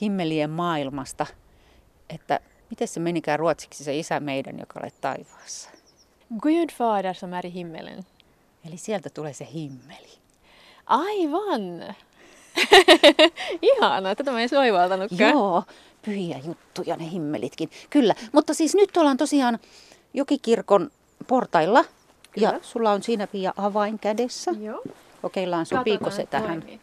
himmelien 0.00 0.50
maailmasta, 0.50 1.26
että 2.10 2.40
miten 2.70 2.88
se 2.88 3.00
menikään 3.00 3.38
ruotsiksi 3.38 3.84
se 3.84 3.98
isä 3.98 4.20
meidän, 4.20 4.58
joka 4.58 4.80
olet 4.82 5.00
taivaassa. 5.00 5.70
Fader 6.78 7.14
som 7.14 7.32
är 7.32 7.46
i 7.46 7.54
himmelen. 7.54 8.04
Eli 8.68 8.76
sieltä 8.76 9.10
tulee 9.10 9.32
se 9.32 9.48
himmeli. 9.54 10.18
Aivan! 10.86 11.94
Ihanaa, 13.62 14.14
tätä 14.14 14.32
mä 14.32 14.40
en 14.40 14.48
soivaltanutkaan. 14.48 15.30
Joo, 15.30 15.62
pyhiä 16.02 16.40
juttuja 16.46 16.96
ne 16.96 17.10
himmelitkin. 17.10 17.70
Kyllä, 17.90 18.14
mutta 18.32 18.54
siis 18.54 18.74
nyt 18.74 18.96
ollaan 18.96 19.16
tosiaan 19.16 19.58
Jokikirkon 20.14 20.90
portailla. 21.26 21.84
Kyllä. 22.38 22.52
Ja 22.52 22.58
sulla 22.62 22.90
on 22.90 23.02
siinä 23.02 23.26
Pia 23.26 23.52
avain 23.56 23.98
kädessä. 23.98 24.50
Joo. 24.60 24.82
Kokeillaan, 25.22 25.66
sopiiko 25.66 26.10
se 26.10 26.26
tähän. 26.26 26.60
toimii. 26.60 26.80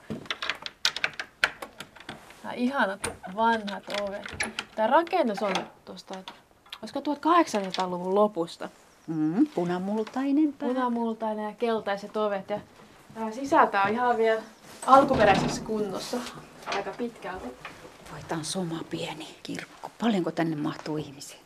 Nämä 2.44 2.54
ihanat 2.54 3.10
vanhat 3.36 3.84
ovet. 4.02 4.46
Tämä 4.76 4.88
rakennus 4.88 5.44
on 5.44 5.54
tuosta, 5.86 6.14
olisiko 6.82 7.00
1800-luvun 7.00 8.16
lopusta. 8.16 8.70
Mm, 9.08 9.48
punamultainen 9.56 10.54
pää. 10.54 10.68
Punamultainen 10.68 11.46
ja 11.46 11.54
keltaiset 11.56 12.18
ovet. 12.18 12.50
Ja 12.50 12.60
tämä 13.14 13.32
sisältä 13.32 13.82
on 13.82 13.90
ihan 13.92 14.18
vielä 14.18 14.42
alkuperäisessä 14.86 15.62
kunnossa 15.62 16.18
aika 16.66 16.92
pitkälti. 16.98 17.46
Voi, 18.12 18.20
tää 18.28 18.38
on 18.38 18.46
soma 18.46 18.80
pieni 18.90 19.28
kirkko. 19.44 19.92
Paljonko 20.02 20.32
tänne 20.32 20.56
mahtuu 20.56 20.98
ihmisiä? 20.98 21.45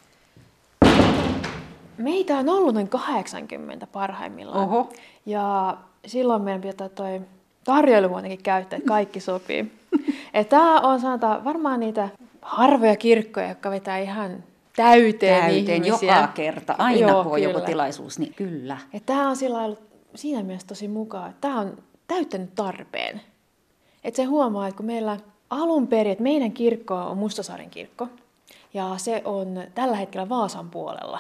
Meitä 2.00 2.38
on 2.38 2.50
ollut 2.50 2.74
noin 2.74 2.88
80 2.88 3.88
parhaimmillaan. 3.88 4.64
Oho. 4.64 4.90
Ja 5.26 5.78
silloin 6.06 6.42
meidän 6.42 6.62
pitää 6.62 6.90
toi 6.90 7.22
tarjoilu 7.64 8.10
muutenkin 8.10 8.44
käyttää, 8.44 8.78
että 8.78 8.88
kaikki 8.88 9.20
sopii. 9.20 9.72
Tämä 10.50 10.80
on 10.80 11.00
sanotaan 11.00 11.44
varmaan 11.44 11.80
niitä 11.80 12.10
harvoja 12.42 12.96
kirkkoja, 12.96 13.50
jotka 13.50 13.72
vetää 13.72 13.98
ihan 13.98 14.44
täyteen, 14.76 15.42
Täyteen 15.42 15.86
ihmisiä. 15.86 16.16
joka 16.16 16.28
kerta. 16.28 16.76
Aina 16.78 17.10
Joo, 17.10 17.24
kun 17.24 17.32
on 17.34 17.42
joku 17.44 17.60
tilaisuus, 17.60 18.20
niin 18.20 18.34
kyllä. 18.34 18.78
Ja 18.94 19.00
tämä 19.06 19.30
on 19.30 19.36
sillä 19.36 19.64
ollut 19.64 19.80
siinä 20.16 20.44
mielessä 20.44 20.68
tosi 20.68 20.88
mukaan, 20.88 21.30
että 21.30 21.42
tämä 21.42 21.60
on 21.60 21.78
täyttänyt 22.08 22.56
tarpeen. 22.56 23.22
Että 24.04 24.18
se 24.18 24.24
huomaa, 24.24 24.68
että 24.68 24.78
kun 24.78 24.86
meillä 24.86 25.18
alun 25.50 25.88
perin, 25.88 26.12
että 26.12 26.24
meidän 26.24 26.52
kirkko 26.52 26.96
on 26.96 27.18
Mustasaaren 27.18 27.70
kirkko, 27.70 28.08
ja 28.74 28.94
se 28.98 29.22
on 29.26 29.64
tällä 29.76 29.96
hetkellä 29.96 30.30
Vaasan 30.30 30.70
puolella, 30.70 31.20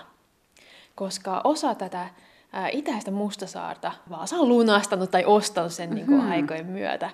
koska 0.99 1.41
osa 1.43 1.75
tätä 1.75 2.09
itäistä 2.71 3.11
Mustasaarta 3.11 3.91
Vaasa 4.09 4.35
on 4.35 4.49
lunastanut 4.49 5.11
tai 5.11 5.25
ostanut 5.25 5.73
sen 5.73 5.89
niin 5.89 6.05
kuin 6.05 6.21
aikojen 6.21 6.65
myötä. 6.65 7.09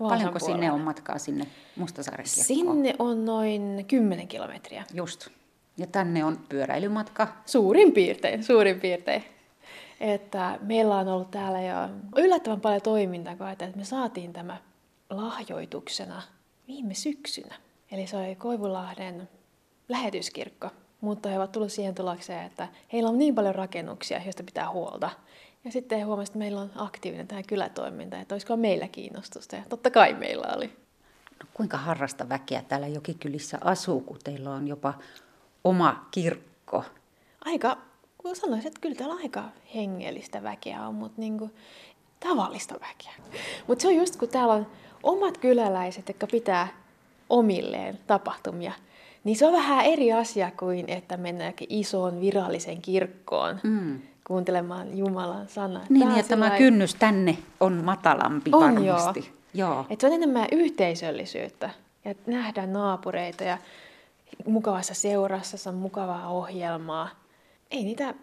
Vaasan 0.00 0.16
Paljonko 0.18 0.38
sinne 0.38 0.52
puolella. 0.52 0.74
on 0.74 0.80
matkaa 0.80 1.18
sinne 1.18 1.46
Mustasaaren? 1.76 2.26
Sinne 2.26 2.94
on 2.98 3.24
noin 3.24 3.84
10 3.88 4.28
kilometriä. 4.28 4.84
Just. 4.94 5.28
Ja 5.76 5.86
tänne 5.86 6.24
on 6.24 6.38
pyöräilymatka. 6.48 7.28
Suurin 7.46 7.92
piirtein, 7.92 8.44
suurin 8.44 8.80
piirtein. 8.80 9.24
Että 10.00 10.58
meillä 10.62 10.96
on 10.96 11.08
ollut 11.08 11.30
täällä 11.30 11.60
jo 11.60 11.76
yllättävän 12.16 12.60
paljon 12.60 12.82
toimintaa, 12.82 13.36
kun 13.36 13.48
että 13.48 13.70
me 13.74 13.84
saatiin 13.84 14.32
tämä 14.32 14.56
lahjoituksena 15.10 16.22
viime 16.68 16.94
syksynä. 16.94 17.54
Eli 17.92 18.06
se 18.06 18.16
oli 18.16 18.34
Koivulahden 18.34 19.28
lähetyskirkko. 19.88 20.70
Mutta 21.00 21.28
he 21.28 21.38
ovat 21.38 21.52
tulleet 21.52 21.72
siihen 21.72 21.94
tulokseen, 21.94 22.46
että 22.46 22.68
heillä 22.92 23.08
on 23.08 23.18
niin 23.18 23.34
paljon 23.34 23.54
rakennuksia, 23.54 24.22
joista 24.24 24.42
pitää 24.42 24.70
huolta, 24.70 25.10
Ja 25.64 25.72
sitten 25.72 26.06
huomasin, 26.06 26.30
että 26.30 26.38
meillä 26.38 26.60
on 26.60 26.70
aktiivinen 26.76 27.26
tämä 27.26 27.42
kylätoiminta, 27.42 28.20
että 28.20 28.34
olisiko 28.34 28.56
meillä 28.56 28.88
kiinnostusta. 28.88 29.56
Ja 29.56 29.62
totta 29.68 29.90
kai 29.90 30.14
meillä 30.14 30.46
oli. 30.56 30.66
No, 31.40 31.46
kuinka 31.54 31.76
harrasta 31.76 32.28
väkeä 32.28 32.62
täällä 32.62 32.86
Jokikylissä 32.86 33.58
asuu, 33.64 34.00
kun 34.00 34.18
teillä 34.24 34.50
on 34.50 34.68
jopa 34.68 34.94
oma 35.64 36.06
kirkko? 36.10 36.84
Aika, 37.44 37.76
kun 38.18 38.36
sanoisin, 38.36 38.66
että 38.66 38.80
kyllä 38.80 38.94
täällä 38.94 39.14
aika 39.14 39.44
hengellistä 39.74 40.42
väkeä 40.42 40.86
on, 40.86 40.94
mutta 40.94 41.20
niin 41.20 41.38
kuin 41.38 41.54
tavallista 42.20 42.74
väkeä. 42.74 43.12
Mutta 43.66 43.82
se 43.82 43.88
on 43.88 43.96
just 43.96 44.16
kun 44.16 44.28
täällä 44.28 44.54
on 44.54 44.66
omat 45.02 45.38
kyläläiset, 45.38 46.08
jotka 46.08 46.26
pitää 46.26 46.68
omilleen 47.30 47.98
tapahtumia, 48.06 48.72
niin 49.24 49.36
se 49.36 49.46
on 49.46 49.52
vähän 49.52 49.84
eri 49.84 50.12
asia 50.12 50.50
kuin, 50.58 50.84
että 50.88 51.16
mennäänkin 51.16 51.66
isoon 51.70 52.20
viralliseen 52.20 52.82
kirkkoon 52.82 53.60
mm. 53.62 54.00
kuuntelemaan 54.26 54.98
Jumalan 54.98 55.48
sanaa. 55.48 55.82
Niin, 55.88 56.08
tämä, 56.08 56.18
että 56.18 56.36
tämä 56.36 56.50
kynnys 56.50 56.94
tänne 56.94 57.38
on 57.60 57.72
matalampi 57.84 58.50
on 58.54 58.60
varmasti. 58.60 59.32
Joo. 59.54 59.74
joo. 59.74 59.86
Et 59.90 60.00
se 60.00 60.06
on 60.06 60.12
enemmän 60.12 60.48
yhteisöllisyyttä 60.52 61.70
ja 62.04 62.14
nähdään 62.26 62.72
naapureita 62.72 63.44
ja 63.44 63.58
mukavassa 64.46 64.94
seurassa, 64.94 65.56
se 65.56 65.68
on 65.68 65.74
mukavaa 65.74 66.28
ohjelmaa. 66.28 67.08
Ei 67.70 67.84
niitä 67.84 68.14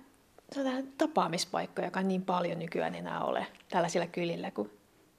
tapaamispaikkoja, 0.97 1.87
joka 1.87 2.01
niin 2.01 2.21
paljon 2.21 2.59
nykyään 2.59 2.95
enää 2.95 3.23
ole 3.23 3.47
tällaisilla 3.69 4.07
kylillä, 4.07 4.51
kun 4.51 4.69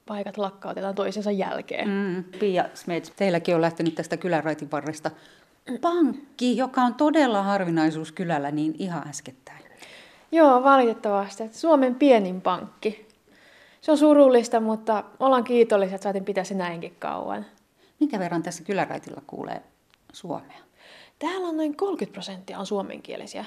paikat 0.07 0.39
lakkautetaan 0.39 0.95
toisensa 0.95 1.31
jälkeen. 1.31 1.89
Mm. 1.89 2.25
Pia 2.39 2.65
Smets, 2.75 3.13
teilläkin 3.17 3.55
on 3.55 3.61
lähtenyt 3.61 3.95
tästä 3.95 4.17
kylänraitin 4.17 4.71
varresta 4.71 5.11
pankki, 5.81 6.57
joka 6.57 6.81
on 6.81 6.95
todella 6.95 7.43
harvinaisuus 7.43 8.13
kylällä 8.13 8.51
niin 8.51 8.75
ihan 8.79 9.09
äskettäin. 9.09 9.65
Joo, 10.33 10.63
valitettavasti. 10.63 11.43
Suomen 11.53 11.95
pienin 11.95 12.41
pankki. 12.41 13.09
Se 13.81 13.91
on 13.91 13.99
surullista, 13.99 14.61
mutta 14.61 15.05
ollaan 15.21 15.45
kiitollisia, 15.45 15.95
että 15.95 16.03
saatiin 16.03 16.25
pitää 16.25 16.45
se 16.45 16.55
näinkin 16.55 16.97
kauan. 16.99 17.47
Minkä 18.01 18.19
verran 18.19 18.43
tässä 18.43 18.65
kyläraitilla 18.65 19.23
kuulee 19.27 19.63
suomea? 20.13 20.59
Täällä 21.19 21.49
on 21.49 21.57
noin 21.57 21.77
30 21.77 22.13
prosenttia 22.13 22.59
on 22.59 22.67
suomenkielisiä 22.67 23.45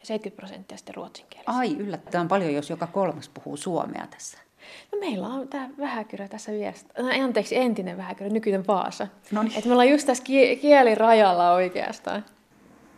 ja 0.00 0.06
70 0.06 0.36
prosenttia 0.36 0.78
sitten 0.78 0.94
ruotsinkielisiä. 0.94 1.54
Ai, 1.54 1.76
yllättävän 1.76 2.28
paljon, 2.28 2.54
jos 2.54 2.70
joka 2.70 2.86
kolmas 2.86 3.28
puhuu 3.28 3.56
suomea 3.56 4.06
tässä. 4.10 4.38
No 4.92 4.98
meillä 5.00 5.26
on 5.26 5.48
tämä 5.48 5.70
vähäkyrä 5.78 6.28
tässä 6.28 6.52
vieressä. 6.52 6.86
No, 6.98 7.24
anteeksi, 7.24 7.56
entinen 7.56 7.96
vähäkyrä, 7.96 8.30
nykyinen 8.30 8.66
Vaasa. 8.66 9.06
No 9.30 9.42
niin. 9.42 9.58
Et 9.58 9.64
me 9.64 9.72
ollaan 9.72 9.88
just 9.88 10.06
tässä 10.06 10.24
kielirajalla 10.60 11.52
oikeastaan. 11.52 12.24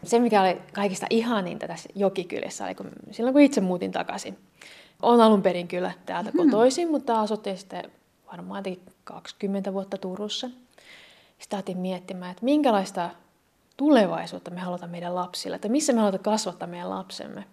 Se, 0.03 0.19
mikä 0.19 0.43
oli 0.43 0.57
kaikista 0.73 1.07
ihaninta 1.11 1.67
tässä 1.67 1.89
jokikylissä, 1.95 2.65
oli 2.65 2.75
kun, 2.75 2.91
silloin 3.11 3.35
kun 3.35 3.43
itse 3.43 3.61
muutin 3.61 3.93
takaisin. 3.93 4.39
On 5.03 5.21
alun 5.21 5.43
perin 5.43 5.69
kyllä 5.69 5.93
täältä 6.07 6.31
hmm. 6.31 6.51
kotoisin, 6.51 6.91
mutta 6.91 7.21
asuttiin 7.21 7.59
sitten 7.59 7.91
varmaan 8.33 8.65
20 9.05 9.73
vuotta 9.73 9.99
Turussa. 9.99 10.51
Sitten 11.39 11.59
otin 11.59 11.79
miettimään, 11.79 12.31
että 12.31 12.45
minkälaista 12.45 13.11
tulevaisuutta 13.77 14.51
me 14.51 14.61
halutaan 14.61 14.91
meidän 14.91 15.15
lapsille, 15.15 15.57
että 15.57 15.69
missä 15.69 15.93
me 15.93 16.01
halutaan 16.01 16.23
kasvattaa 16.23 16.69
meidän 16.69 16.91
lapsemme. 16.91 17.45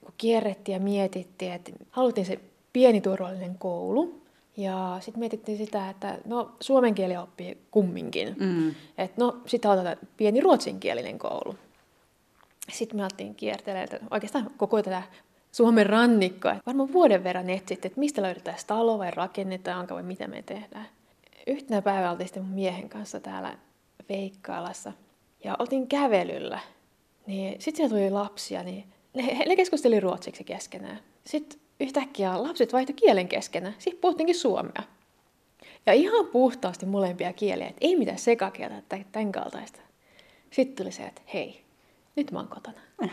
Kun 0.00 0.14
kierrettiin 0.18 0.74
ja 0.74 0.80
mietittiin, 0.80 1.52
että 1.52 1.72
haluttiin 1.90 2.26
se 2.26 2.40
pieni 2.74 3.00
turvallinen 3.00 3.58
koulu. 3.58 4.22
Ja 4.56 4.96
sitten 5.00 5.20
mietittiin 5.20 5.58
sitä, 5.58 5.90
että 5.90 6.18
no 6.24 6.56
suomen 6.60 6.94
kieli 6.94 7.16
oppii 7.16 7.58
kumminkin. 7.70 8.36
Mm. 8.40 8.74
Että 8.98 9.24
no 9.24 9.36
sitten 9.46 9.70
aloitetaan 9.70 10.08
pieni 10.16 10.40
ruotsinkielinen 10.40 11.18
koulu. 11.18 11.54
Sitten 12.72 12.96
me 12.96 13.02
alettiin 13.02 13.34
kiertelemään 13.34 13.88
oikeastaan 14.10 14.50
koko 14.56 14.82
tätä 14.82 15.02
Suomen 15.52 15.86
rannikkoa. 15.86 16.56
Varmaan 16.66 16.92
vuoden 16.92 17.24
verran 17.24 17.50
etsitte, 17.50 17.88
että 17.88 18.00
mistä 18.00 18.22
löydetään 18.22 18.58
talo 18.66 18.98
vai 18.98 19.10
rakennetaanko 19.10 19.94
vai 19.94 20.02
mitä 20.02 20.26
me 20.26 20.42
tehdään. 20.42 20.88
Yhtenä 21.46 21.82
päivänä 21.82 22.10
oltiin 22.10 22.28
sitten 22.28 22.44
mun 22.44 22.54
miehen 22.54 22.88
kanssa 22.88 23.20
täällä 23.20 23.58
Veikkaalassa 24.08 24.92
ja 25.44 25.56
otin 25.58 25.88
kävelyllä. 25.88 26.58
Niin 27.26 27.60
sitten 27.60 27.76
siellä 27.76 27.96
tuli 27.96 28.10
lapsia, 28.10 28.62
niin 28.62 28.84
ne, 29.14 29.44
ne 29.46 29.56
keskusteli 29.56 30.00
ruotsiksi 30.00 30.44
keskenään. 30.44 31.00
Sitten 31.26 31.60
yhtäkkiä 31.84 32.42
lapset 32.42 32.72
vaihtoi 32.72 32.94
kielen 32.94 33.28
keskenään. 33.28 33.74
Sitten 33.78 34.00
puhuttiinkin 34.00 34.34
suomea. 34.34 34.82
Ja 35.86 35.92
ihan 35.92 36.26
puhtaasti 36.26 36.86
molempia 36.86 37.32
kieliä, 37.32 37.66
että 37.66 37.78
ei 37.80 37.96
mitään 37.96 38.18
sekakieltä 38.18 38.82
tai 38.88 39.04
tämän 39.12 39.32
kaltaista. 39.32 39.80
Sitten 40.50 40.76
tuli 40.76 40.92
se, 40.92 41.02
että 41.02 41.22
hei, 41.34 41.64
nyt 42.16 42.30
mä 42.30 42.38
oon 42.38 42.48
kotona. 42.48 42.80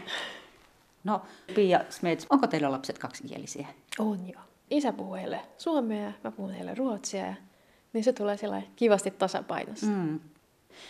No, 1.04 1.22
Pia 1.56 1.82
Smets, 1.90 2.26
onko 2.30 2.48
teillä 2.48 2.72
lapset 2.72 3.00
kaksikielisiä? 3.00 3.68
On 4.00 4.30
joo. 4.30 4.42
Isä 4.70 4.94
puhuu 4.94 5.14
heille 5.14 5.42
suomea 5.58 6.04
ja 6.04 6.12
mä 6.24 6.32
puhun 6.32 6.52
heille 6.52 6.76
ruotsia. 6.76 7.26
Ja, 7.26 7.34
niin 7.94 8.04
se 8.04 8.14
tulee 8.14 8.38
siellä 8.38 8.62
kivasti 8.76 9.12
tasapainossa. 9.12 9.86
Mm. 9.86 10.20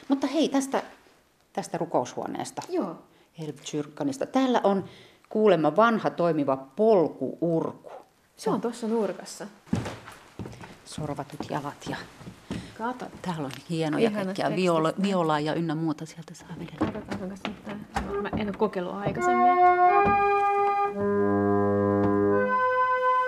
Mutta 0.07 0.27
hei, 0.27 0.49
tästä, 0.49 0.83
tästä 1.53 1.77
rukoushuoneesta. 1.77 2.61
Joo. 2.69 2.95
Täällä 4.31 4.61
on 4.63 4.83
kuulemma 5.31 5.75
vanha 5.75 6.09
toimiva 6.09 6.57
polkuurku. 6.57 7.91
Se 8.35 8.49
on 8.49 8.61
tuossa 8.61 8.87
nurkassa. 8.87 9.47
Sorvatut 10.85 11.49
jalat 11.49 11.87
ja 11.89 11.97
Kato. 12.77 13.05
Täällä 13.21 13.45
on 13.45 13.51
hienoja 13.69 14.09
Ihana 14.09 14.25
kaikkia 14.25 14.55
viola, 14.55 14.93
violaa 15.01 15.39
ja 15.39 15.53
ynnä 15.53 15.75
muuta 15.75 16.05
sieltä 16.05 16.33
saa 16.33 16.49
vedellä. 16.59 17.01
Katsotaan, 17.29 17.79
onko 18.09 18.21
Mä 18.21 18.29
en 18.37 18.47
ole 18.47 18.57
kokeillut 18.57 18.93
aikaisemmin. 18.93 19.47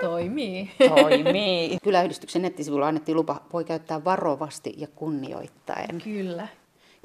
Toimii. 0.00 0.70
Toimii. 0.88 1.78
Kyläyhdistyksen 1.82 2.42
nettisivulla 2.42 2.88
annettiin 2.88 3.16
lupa, 3.16 3.42
voi 3.52 3.64
käyttää 3.64 4.04
varovasti 4.04 4.74
ja 4.76 4.86
kunnioittaen. 4.86 6.00
Kyllä. 6.00 6.48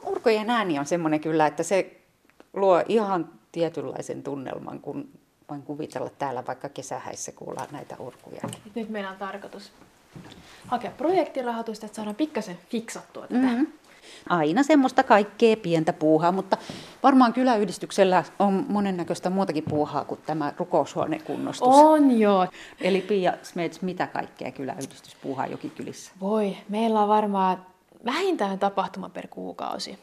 Urkojen 0.05 0.49
ääni 0.49 0.79
on 0.79 0.85
semmoinen 0.85 1.19
kyllä, 1.19 1.47
että 1.47 1.63
se 1.63 2.01
luo 2.53 2.83
ihan 2.87 3.38
tietynlaisen 3.51 4.23
tunnelman, 4.23 4.79
kun 4.79 5.09
voin 5.49 5.61
kuvitella 5.61 6.09
täällä 6.09 6.43
vaikka 6.47 6.69
kesähäissä 6.69 7.31
kuullaan 7.31 7.67
näitä 7.71 7.95
urkuja. 7.99 8.41
Nyt 8.75 8.89
meillä 8.89 9.09
on 9.09 9.17
tarkoitus 9.17 9.71
hakea 10.67 10.91
projektirahoitusta, 10.91 11.85
että 11.85 11.95
saadaan 11.95 12.15
pikkasen 12.15 12.57
fiksattua 12.69 13.27
tätä. 13.27 13.39
Mm-hmm. 13.39 13.67
Aina 14.29 14.63
semmoista 14.63 15.03
kaikkea 15.03 15.57
pientä 15.57 15.93
puuhaa, 15.93 16.31
mutta 16.31 16.57
varmaan 17.03 17.33
kyläyhdistyksellä 17.33 18.23
on 18.39 18.65
monennäköistä 18.69 19.29
muutakin 19.29 19.63
puuhaa 19.69 20.05
kuin 20.05 20.19
tämä 20.25 20.53
rukoushuonekunnostus. 20.57 21.67
On 21.71 22.19
joo. 22.19 22.47
Eli 22.81 23.01
Pia 23.01 23.33
Smets, 23.43 23.81
mitä 23.81 24.07
kaikkea 24.07 24.51
kyläyhdistys 24.51 25.15
puuhaa 25.15 25.47
Jokikylissä? 25.47 26.11
Voi, 26.19 26.57
meillä 26.69 27.01
on 27.01 27.07
varmaan 27.07 27.65
vähintään 28.05 28.59
tapahtuma 28.59 29.09
per 29.09 29.27
kuukausi. 29.27 29.99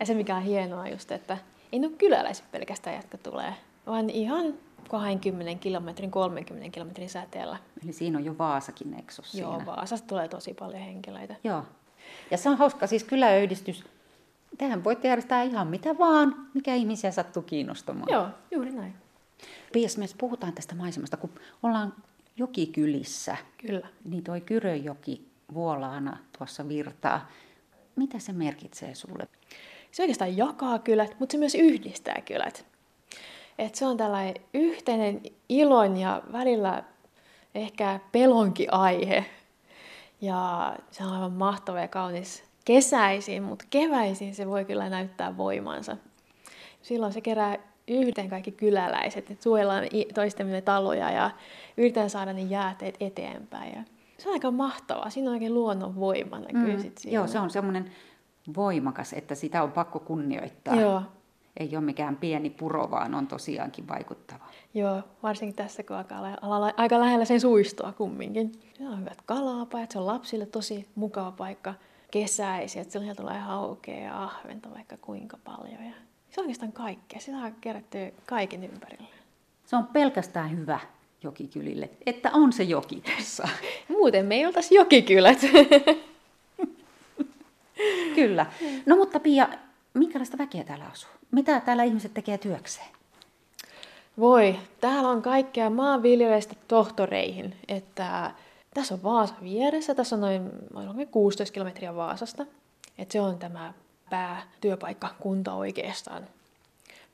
Ja 0.00 0.06
se 0.06 0.14
mikä 0.14 0.36
on 0.36 0.42
hienoa 0.42 0.88
just, 0.88 1.12
että 1.12 1.38
ei 1.84 1.88
ole 1.88 1.96
kyläläiset 1.98 2.50
pelkästään, 2.50 2.96
jotka 2.96 3.18
tulee, 3.18 3.54
vaan 3.86 4.10
ihan 4.10 4.54
20 4.90 5.62
kilometrin, 5.62 6.10
30 6.10 6.70
kilometrin 6.70 7.10
säteellä. 7.10 7.56
Eli 7.84 7.92
siinä 7.92 8.18
on 8.18 8.24
jo 8.24 8.38
Vaasakin 8.38 8.90
neksos 8.90 9.34
Joo, 9.34 9.50
siinä. 9.50 9.66
Vaasasta 9.66 10.06
tulee 10.06 10.28
tosi 10.28 10.54
paljon 10.54 10.82
henkilöitä. 10.82 11.36
Joo. 11.44 11.62
Ja 12.30 12.38
se 12.38 12.48
on 12.48 12.58
hauska, 12.58 12.86
siis 12.86 13.04
kyläyhdistys, 13.04 13.84
tähän 14.58 14.84
voit 14.84 15.04
järjestää 15.04 15.42
ihan 15.42 15.68
mitä 15.68 15.98
vaan, 15.98 16.48
mikä 16.54 16.74
ihmisiä 16.74 17.10
sattuu 17.10 17.42
kiinnostamaan. 17.42 18.08
Joo, 18.12 18.28
juuri 18.50 18.70
näin. 18.70 18.94
Pias, 19.72 19.96
me 19.96 20.06
puhutaan 20.18 20.52
tästä 20.52 20.74
maisemasta, 20.74 21.16
kun 21.16 21.30
ollaan 21.62 21.94
jokikylissä. 22.36 23.36
Kyllä. 23.58 23.88
Niin 24.04 24.24
toi 24.24 24.40
Kyröjoki 24.40 25.28
vuolaana 25.54 26.18
tuossa 26.38 26.68
virtaa. 26.68 27.30
Mitä 27.96 28.18
se 28.18 28.32
merkitsee 28.32 28.94
sulle? 28.94 29.28
Se 29.96 30.02
oikeastaan 30.02 30.36
jakaa 30.36 30.78
kylät, 30.78 31.16
mutta 31.18 31.32
se 31.32 31.38
myös 31.38 31.54
yhdistää 31.54 32.20
kylät. 32.24 32.66
Et 33.58 33.74
se 33.74 33.86
on 33.86 33.96
tällainen 33.96 34.34
yhteinen 34.54 35.20
ilon 35.48 35.96
ja 35.96 36.22
välillä 36.32 36.84
ehkä 37.54 38.00
pelonkin 38.12 38.72
aihe. 38.72 39.24
Ja 40.20 40.72
se 40.90 41.04
on 41.04 41.12
aivan 41.12 41.32
mahtava 41.32 41.80
ja 41.80 41.88
kaunis 41.88 42.44
kesäisin, 42.64 43.42
mutta 43.42 43.64
keväisin 43.70 44.34
se 44.34 44.46
voi 44.46 44.64
kyllä 44.64 44.88
näyttää 44.88 45.36
voimansa. 45.36 45.96
Silloin 46.82 47.12
se 47.12 47.20
kerää 47.20 47.58
yhteen 47.88 48.30
kaikki 48.30 48.52
kyläläiset, 48.52 49.30
että 49.30 49.42
suojellaan 49.42 49.84
toistemme 50.14 50.60
taloja 50.60 51.10
ja 51.10 51.30
yritetään 51.76 52.10
saada 52.10 52.32
ne 52.32 52.42
jääteet 52.42 52.96
eteenpäin. 53.00 53.74
Ja 53.74 53.82
se 54.18 54.28
on 54.28 54.32
aika 54.32 54.50
mahtavaa. 54.50 55.10
Siinä 55.10 55.30
on 55.30 55.34
oikein 55.34 55.54
luonnon 55.54 56.00
voima 56.00 56.38
näkyy 56.38 56.76
mm, 56.76 56.82
sit 56.82 57.00
Joo, 57.04 57.26
se 57.26 57.38
on 57.38 57.50
semmoinen 57.50 57.90
voimakas, 58.56 59.12
että 59.12 59.34
sitä 59.34 59.62
on 59.62 59.72
pakko 59.72 59.98
kunnioittaa. 59.98 60.74
Joo. 60.74 61.02
Ei 61.56 61.76
ole 61.76 61.84
mikään 61.84 62.16
pieni 62.16 62.50
puro, 62.50 62.90
vaan 62.90 63.14
on 63.14 63.26
tosiaankin 63.26 63.88
vaikuttava. 63.88 64.44
Joo, 64.74 65.02
varsinkin 65.22 65.56
tässä, 65.56 65.82
kun 65.82 65.96
alkaa 65.96 66.22
aika 66.76 67.00
lähellä 67.00 67.24
sen 67.24 67.40
suistoa 67.40 67.92
kumminkin. 67.92 68.52
Se 68.78 68.88
on 68.88 69.00
hyvät 69.00 69.22
kalapajat, 69.26 69.90
se 69.90 69.98
on 69.98 70.06
lapsille 70.06 70.46
tosi 70.46 70.88
mukava 70.94 71.32
paikka 71.32 71.74
kesäisiä, 72.10 72.82
että 72.82 72.92
siellä 72.92 73.14
tulee 73.14 73.38
haukea 73.38 74.00
ja 74.00 74.22
ahventa 74.22 74.68
vaikka 74.74 74.96
kuinka 74.96 75.38
paljon. 75.44 75.84
Ja 75.84 75.92
se 76.30 76.40
on 76.40 76.44
oikeastaan 76.44 76.72
kaikkea, 76.72 77.20
sitä 77.20 77.36
on 77.36 77.54
kerätty 77.60 78.14
kaiken 78.26 78.64
ympärille. 78.64 79.08
Se 79.66 79.76
on 79.76 79.86
pelkästään 79.86 80.50
hyvä. 80.50 80.80
jokikylille, 81.22 81.90
että 82.06 82.30
on 82.32 82.52
se 82.52 82.62
joki 82.62 83.00
tuossa. 83.00 83.48
Muuten 83.88 84.26
me 84.26 84.34
ei 84.34 84.46
oltaisi 84.46 84.74
jokikylät. 84.74 85.38
Kyllä. 88.14 88.46
No 88.86 88.96
mutta 88.96 89.20
Pia, 89.20 89.48
minkälaista 89.94 90.38
väkeä 90.38 90.64
täällä 90.64 90.84
asuu? 90.84 91.10
Mitä 91.30 91.60
täällä 91.60 91.82
ihmiset 91.82 92.14
tekee 92.14 92.38
työkseen? 92.38 92.96
Voi, 94.18 94.58
täällä 94.80 95.08
on 95.08 95.22
kaikkea 95.22 95.70
maanviljelijöistä 95.70 96.54
tohtoreihin. 96.68 97.56
Että 97.68 98.30
tässä 98.74 98.94
on 98.94 99.02
Vaasa 99.02 99.34
vieressä, 99.42 99.94
tässä 99.94 100.16
on 100.16 100.20
noin 100.20 101.08
16 101.10 101.52
kilometriä 101.52 101.96
Vaasasta. 101.96 102.46
Että 102.98 103.12
se 103.12 103.20
on 103.20 103.38
tämä 103.38 103.72
päätyöpaikka 104.10 105.14
kunta 105.20 105.54
oikeastaan. 105.54 106.22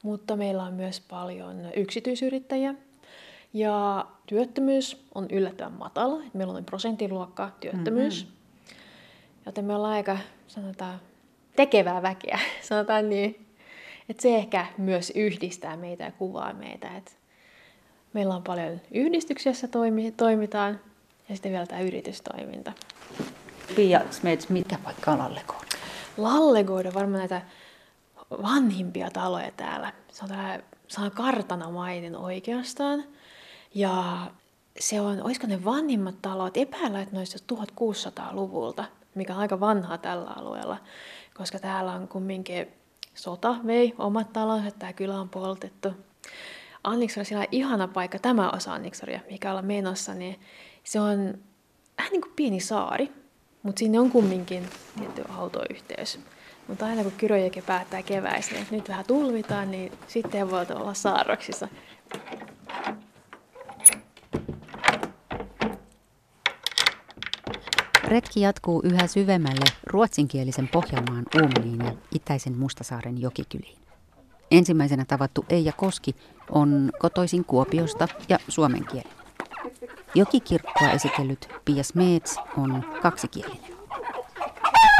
Mutta 0.02 0.36
meillä 0.36 0.62
on 0.62 0.74
myös 0.74 1.00
paljon 1.00 1.56
yksityisyrittäjiä. 1.76 2.74
Ja 3.54 4.06
työttömyys 4.26 5.04
on 5.14 5.26
yllättävän 5.30 5.72
matala. 5.72 6.22
Meillä 6.32 6.50
on 6.50 6.54
noin 6.54 6.64
prosentin 6.64 7.14
luokkaa 7.14 7.56
työttömyys. 7.60 8.24
Mm-hmm. 8.24 8.41
Joten 9.46 9.64
me 9.64 9.74
ollaan 9.74 9.92
aika, 9.94 10.18
sanotaan, 10.46 11.00
tekevää 11.56 12.02
väkeä, 12.02 12.38
sanotaan 12.68 13.08
niin. 13.08 13.46
Että 14.08 14.22
se 14.22 14.36
ehkä 14.36 14.66
myös 14.78 15.12
yhdistää 15.14 15.76
meitä 15.76 16.04
ja 16.04 16.12
kuvaa 16.12 16.52
meitä. 16.52 16.96
Et 16.96 17.16
meillä 18.12 18.34
on 18.34 18.42
paljon 18.42 18.80
yhdistyksiä, 18.90 19.50
joissa 19.50 19.68
toimi, 19.68 20.12
toimitaan, 20.12 20.80
ja 21.28 21.34
sitten 21.34 21.52
vielä 21.52 21.66
tämä 21.66 21.80
yritystoiminta. 21.80 22.72
Pia 23.76 24.00
Smeds, 24.10 24.48
mikä 24.48 24.78
paikka 24.84 25.12
on 25.12 25.18
Lallegood? 25.18 25.66
Lallegood 26.16 26.86
on 26.86 26.94
varmaan 26.94 27.18
näitä 27.18 27.42
vanhimpia 28.42 29.10
taloja 29.10 29.50
täällä. 29.56 29.92
Se 30.12 30.24
on, 30.24 30.28
tää, 30.28 30.60
se 30.88 31.00
on 31.00 31.10
kartanomainen 31.10 32.16
oikeastaan. 32.16 33.04
Ja 33.74 34.26
se 34.80 35.00
on, 35.00 35.22
olisiko 35.22 35.46
ne 35.46 35.64
vanhimmat 35.64 36.14
talot, 36.22 36.56
epäillä, 36.56 37.00
että 37.00 37.16
noista 37.16 37.54
1600-luvulta, 37.54 38.84
mikä 39.14 39.34
on 39.34 39.40
aika 39.40 39.60
vanhaa 39.60 39.98
tällä 39.98 40.30
alueella, 40.36 40.76
koska 41.34 41.58
täällä 41.58 41.92
on 41.92 42.08
kumminkin 42.08 42.68
sota 43.14 43.56
vei 43.66 43.94
omat 43.98 44.32
talonsa, 44.32 44.70
tämä 44.70 44.92
kylä 44.92 45.20
on 45.20 45.28
poltettu. 45.28 45.88
Anniksor 46.84 47.20
on 47.20 47.24
siellä 47.24 47.46
ihana 47.50 47.88
paikka, 47.88 48.18
tämä 48.18 48.50
osa 48.50 48.74
Anniksoria, 48.74 49.20
mikä 49.30 49.50
ollaan 49.50 49.66
menossa, 49.66 50.14
niin 50.14 50.40
se 50.84 51.00
on 51.00 51.18
vähän 51.98 52.12
niin 52.12 52.22
kuin 52.22 52.32
pieni 52.36 52.60
saari, 52.60 53.12
mutta 53.62 53.78
sinne 53.78 54.00
on 54.00 54.10
kumminkin 54.10 54.68
tietty 54.98 55.24
autoyhteys. 55.38 56.20
Mutta 56.68 56.86
aina 56.86 57.02
kun 57.02 57.12
Kyröjäke 57.12 57.62
päättää 57.62 58.02
keväisin, 58.02 58.56
että 58.56 58.74
nyt 58.74 58.88
vähän 58.88 59.04
tulvitaan, 59.06 59.70
niin 59.70 59.92
sitten 60.06 60.50
voi 60.50 60.66
olla 60.74 60.94
saarroksissa. 60.94 61.68
Retki 68.12 68.40
jatkuu 68.40 68.82
yhä 68.84 69.06
syvemmälle 69.06 69.64
ruotsinkielisen 69.86 70.68
Pohjanmaan 70.68 71.24
Uumeniin 71.42 71.86
ja 71.86 71.92
itäisen 72.14 72.58
Mustasaaren 72.58 73.20
jokikyliin. 73.20 73.78
Ensimmäisenä 74.50 75.04
tavattu 75.04 75.44
Eija 75.48 75.72
Koski 75.72 76.16
on 76.50 76.92
kotoisin 76.98 77.44
Kuopiosta 77.44 78.08
ja 78.28 78.38
suomen 78.48 78.84
kieli. 78.84 79.08
Jokikirkkoa 80.14 80.90
esitellyt 80.90 81.48
Pia 81.64 81.82
Smets 81.82 82.36
on 82.56 82.84
kaksikielinen. 83.02 83.72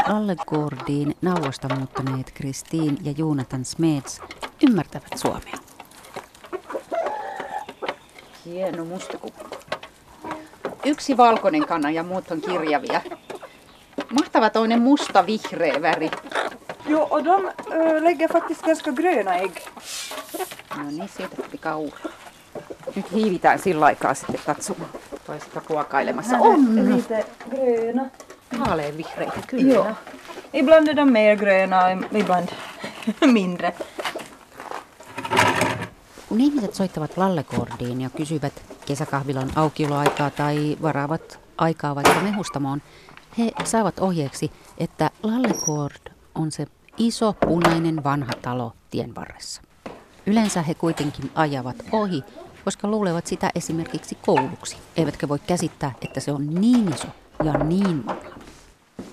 Lallegårdiin 0.07 1.15
nauosta 1.21 1.75
muuttaneet 1.75 2.31
Kristiin 2.33 2.97
ja 3.03 3.13
Joonatan 3.17 3.65
Smets 3.65 4.21
ymmärtävät 4.69 5.17
suomea. 5.17 5.57
Hieno 8.45 8.85
mustakukko. 8.85 9.52
Yksi 10.85 11.17
valkoinen 11.17 11.65
kana 11.67 11.89
ja 11.91 12.03
muut 12.03 12.31
on 12.31 12.41
kirjavia. 12.41 13.01
Mahtava 14.11 14.49
toinen 14.49 14.81
musta-vihreä 14.81 15.81
väri. 15.81 16.11
Jo, 16.87 17.07
och 17.09 17.23
de 17.23 17.29
äh, 17.29 18.03
lägger 18.03 18.27
faktiskt 18.33 18.61
ganska 18.61 18.91
gröna 18.91 19.31
ägg. 19.31 19.57
No 20.77 20.83
niin, 20.91 21.09
siitä 21.17 21.35
tuli 21.35 21.57
kaura. 21.59 21.97
Nyt 22.95 23.11
hiivitään 23.11 23.59
sillä 23.59 23.85
aikaa 23.85 24.13
sitten 24.13 24.39
katsomaan 24.45 24.89
toista 25.25 25.61
ruokailemassa. 25.69 26.37
On! 26.39 26.95
Lite 26.95 27.25
gröna. 27.49 28.05
Haalean 28.59 28.97
vihreitä, 28.97 29.39
kyllä. 29.47 29.73
Jo. 29.73 29.85
Ibland 30.53 30.87
är 30.87 30.95
de 30.95 31.05
mer 31.05 31.37
gröna, 31.37 31.81
ibland 32.15 32.49
mindre. 33.33 33.73
Kun 36.29 36.41
ihmiset 36.41 36.73
soittavat 36.75 37.17
lallekordiin 37.17 38.01
ja 38.01 38.09
kysyvät 38.09 38.62
kesäkahvilan 38.85 39.49
aukioloaikaa 39.55 40.29
tai 40.29 40.77
varaavat 40.81 41.39
aikaa 41.57 41.95
vaikka 41.95 42.21
mehustamoon, 42.21 42.81
he 43.37 43.51
saavat 43.63 43.99
ohjeeksi, 43.99 44.51
että 44.77 45.09
lallekord 45.23 46.11
on 46.35 46.51
se 46.51 46.67
iso 46.97 47.33
punainen 47.33 48.03
vanha 48.03 48.33
talo 48.41 48.73
tien 48.89 49.15
varressa. 49.15 49.61
Yleensä 50.25 50.61
he 50.61 50.73
kuitenkin 50.73 51.31
ajavat 51.35 51.75
ohi, 51.91 52.23
koska 52.65 52.87
luulevat 52.87 53.27
sitä 53.27 53.49
esimerkiksi 53.55 54.15
kouluksi, 54.15 54.77
eivätkä 54.97 55.27
voi 55.27 55.39
käsittää, 55.39 55.91
että 56.01 56.19
se 56.19 56.31
on 56.31 56.55
niin 56.55 56.93
iso 56.93 57.07
ja 57.43 57.53
niin 57.53 58.05
vanha. 58.05 58.29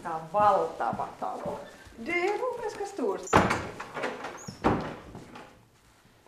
Tämä 0.02 0.14
on 0.14 0.22
valtava 0.33 1.09
talo. 1.20 1.61
Det 2.06 2.12
är 2.12 2.38
ganska 2.62 2.87
stort. 2.87 3.22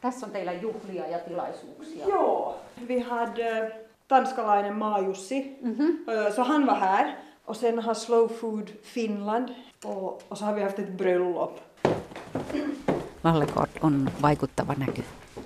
Tässä 0.03 0.27
on 0.27 0.33
teillä 0.33 0.53
juhlia 0.53 1.07
ja 1.09 1.19
tilaisuuksia. 1.19 2.07
Ja, 2.09 2.55
vi 2.89 3.01
hade 3.01 3.73
danskalainen 4.11 4.75
Maajussi, 4.75 5.59
mm-hmm. 5.63 5.99
så 6.37 6.45
han 6.45 6.67
var 6.67 6.81
här. 6.81 7.17
Och 7.47 7.57
sen 7.57 7.79
har 7.79 7.95
Slow 7.95 8.29
Food 8.29 8.69
Finland 8.83 9.49
och, 9.85 10.23
och 10.29 10.39
så 10.39 10.45
har 10.45 10.55
vi 10.55 10.63
haft 10.63 10.79
ett 10.79 10.97
bröllop. 10.97 11.61
Lallekord 13.25 13.69
on 13.83 14.11
vaikuttava 14.23 14.75
näky. 14.77 15.03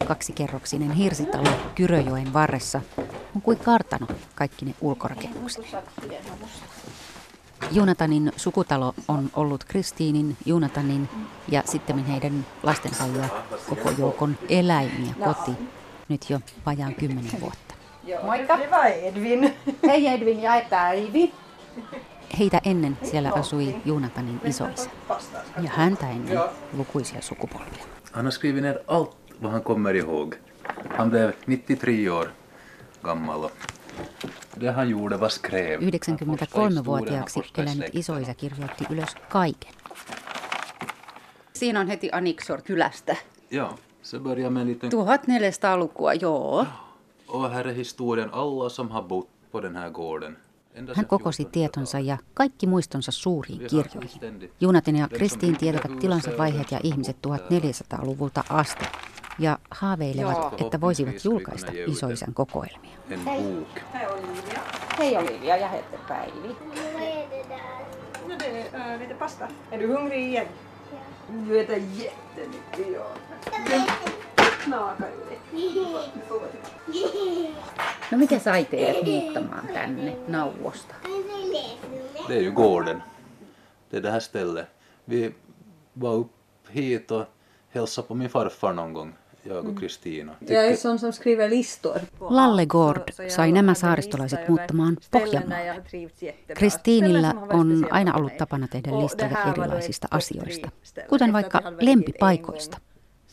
Kaksikerroksinen 0.07 0.91
hirsitalo 0.91 1.51
Kyröjoen 1.75 2.33
varressa 2.33 2.81
on 3.35 3.41
kuin 3.41 3.59
kartano 3.59 4.07
kaikki 4.35 4.65
ne 4.65 4.75
ulkorakennukset. 4.81 5.65
Junatanin 7.71 8.33
sukutalo 8.37 8.95
on 9.09 9.31
ollut 9.35 9.65
Kristiinin, 9.65 10.37
Junatanin 10.47 11.09
ja 11.49 11.63
sitten 11.65 12.05
heidän 12.05 12.47
lastensa 12.63 13.05
ja 13.07 13.29
koko 13.69 13.91
joukon 13.99 14.39
eläimiä 14.49 15.15
koti 15.25 15.51
nyt 16.09 16.31
jo 16.31 16.41
vajaan 16.67 16.95
kymmenen 16.95 17.41
vuotta. 17.41 17.75
Moikka! 18.23 18.59
Var 18.71 18.87
Edvin. 18.87 19.55
Hei 19.89 20.07
Edvin 20.07 20.43
ja 20.43 20.63
Päivi. 20.71 21.33
Heitä 22.39 22.61
ennen 22.65 22.99
siellä 23.03 23.33
asui 23.33 23.77
Junatanin 23.85 24.41
isoisä 24.45 24.91
ja 25.63 25.71
häntä 25.71 26.11
ennen 26.11 26.39
lukuisia 26.73 27.23
sukupolvia. 27.23 27.85
Han 28.13 28.25
har 28.25 28.33
skrivit 28.33 28.63
ner 28.63 28.79
allt 28.87 29.17
vad 29.43 29.53
han 29.53 29.63
kommer 29.63 29.97
ihåg. 29.97 30.35
Han 30.97 31.11
blev 31.11 31.33
93 31.47 32.09
år 32.11 32.33
gammal 33.03 33.51
93-vuotiaaksi 34.57 37.35
forskade 37.35 37.71
elänyt 37.71 37.95
isoisä 37.95 38.35
kirjoitti 38.35 38.87
ylös 38.91 39.15
kaiken. 39.29 39.73
Siinä 41.53 41.81
on 41.81 41.87
heti 41.87 42.11
Aniksor 42.13 42.63
kylästä. 42.63 43.17
Ja, 43.51 43.73
så 44.03 44.21
börjar 44.21 44.51
med 44.51 44.63
en 44.63 44.69
liten... 44.69 44.93
1400-lukua, 44.93 46.15
joo. 46.15 46.67
Och 47.29 47.51
här 47.51 47.67
är 47.67 47.75
historien 47.75 48.31
alla 48.33 48.69
som 48.69 48.91
har 48.91 49.03
bott 49.03 49.29
på 49.51 49.61
den 49.61 49.77
här 49.77 49.91
gården. 49.91 50.37
Hän 50.95 51.07
kokosi 51.07 51.43
1400-talet. 51.43 51.53
tietonsa 51.53 52.01
ja 52.01 52.19
kaikki 52.35 52.67
muistonsa 52.67 53.13
suuriin 53.13 53.59
kirjoihin. 53.59 54.51
Junatin 54.61 54.97
ja 54.97 55.09
Kristiin 55.09 55.57
tietävät 55.57 55.99
tilansa 55.99 56.31
vaiheet 56.39 56.73
ja 56.73 56.81
ihmiset 56.83 57.17
1400-luvulta 57.27 58.45
asti 58.49 58.85
ja 59.39 59.59
haaveilevat, 59.71 60.61
että 60.61 60.81
voisivat 60.81 61.25
julkaista 61.25 61.73
isoisän 61.87 62.35
kokoelmia. 62.35 62.97
En 63.11 63.21
bok. 63.25 63.69
Hei 64.99 65.17
Olivia 65.17 65.57
ja 65.57 65.69
Hette 65.69 65.99
Päivi. 66.09 66.57
Nu 68.29 68.37
det 68.39 68.69
är 68.73 68.95
äh, 68.95 69.01
lite 69.01 69.15
pasta. 69.15 69.49
Är 69.71 69.79
du 69.79 69.87
hungrig 69.87 70.29
igen? 70.29 70.47
Du 71.49 71.61
äter 71.61 71.77
jättemycket, 71.77 72.93
ja. 72.95 73.07
Knakar 74.65 75.09
ju. 75.09 75.27
No 78.11 78.19
mikä 78.19 78.39
sai 78.39 78.65
teidät 78.65 79.05
muuttamaan 79.05 79.67
tänne 79.67 80.17
Nauvosta? 80.29 80.95
Det 82.29 82.37
är 82.37 82.43
ju 82.43 82.53
gården. 82.53 83.03
Det 83.91 83.97
är 83.97 84.01
det 84.01 84.11
här 84.11 84.21
stället. 84.21 84.67
Vi 85.05 85.35
var 85.93 86.15
upp 86.15 86.33
hit 86.69 87.11
och 87.11 87.25
hälsade 87.71 88.09
på 88.09 88.15
min 88.15 88.29
farfar 88.29 88.73
någon 88.73 88.93
gång, 88.93 89.15
jag 89.49 89.69
och 89.69 89.79
Kristina. 89.79 90.33
Jag 90.41 90.67
är 90.67 90.77
sån 90.77 90.99
som 90.99 91.13
skriver 91.13 91.49
listor. 91.49 92.01
Lalle 92.31 92.65
Gård 92.67 93.11
sai 93.29 93.53
nämä 93.53 93.75
saaristolaiset 93.75 94.49
muuttamaan 94.49 94.97
Pohjanmaalle. 95.11 95.83
Kristiinillä 96.55 97.35
on 97.53 97.87
aina 97.91 98.15
ollut 98.15 98.37
tapana 98.37 98.69
tehdä 98.69 98.91
listoja 98.99 99.45
erilaisista 99.53 100.09
asioista, 100.11 100.71
kuten 101.09 101.33
vaikka 101.33 101.63
lempipaikoista. 101.81 102.79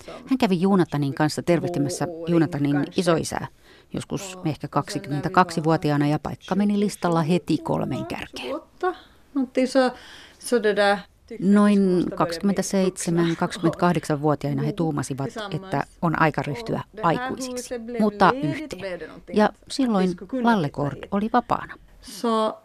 Hän 0.08 0.38
kävi 0.38 0.62
Juunatanin 0.62 1.14
kanssa 1.14 1.44
tervehtimässä 1.44 2.06
Joo, 2.06 2.26
Juunatanin 2.28 2.86
isoisää, 2.98 3.48
joskus 3.94 4.38
ehkä 4.46 4.68
22-vuotiaana 4.68 6.08
ja 6.08 6.20
paikka 6.20 6.56
meni 6.56 6.80
listalla 6.80 7.22
heti 7.22 7.58
kolmen 7.58 8.06
kärkeen. 8.06 8.62
28, 8.84 9.14
någonting 9.34 9.68
så, 9.68 9.92
så 10.40 10.60
det 10.60 10.74
där 10.74 10.98
Noin 11.40 12.06
27-28-vuotiaina 12.12 14.62
he 14.62 14.72
tuumasivat, 14.72 15.30
että 15.56 15.84
on 16.02 16.22
aika 16.22 16.42
ryhtyä 16.42 16.82
aikuisiksi, 17.04 17.74
muuttaa 18.00 18.32
yhteen. 18.44 19.00
Ja 19.34 19.50
silloin 19.70 20.10
Lallekord 20.44 20.98
oli 21.12 21.30
vapaana. 21.34 21.74
så, 22.04 22.58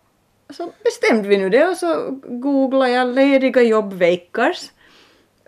så 0.51 0.73
bestämde 0.85 1.29
vi 1.29 1.37
nu 1.37 1.49
det 1.49 1.69
och 1.69 1.77
så 1.77 2.11
googlade 2.29 2.91
jag 2.91 3.15
lediga 3.15 3.63
jobb 3.63 3.93
veckors. 3.93 4.71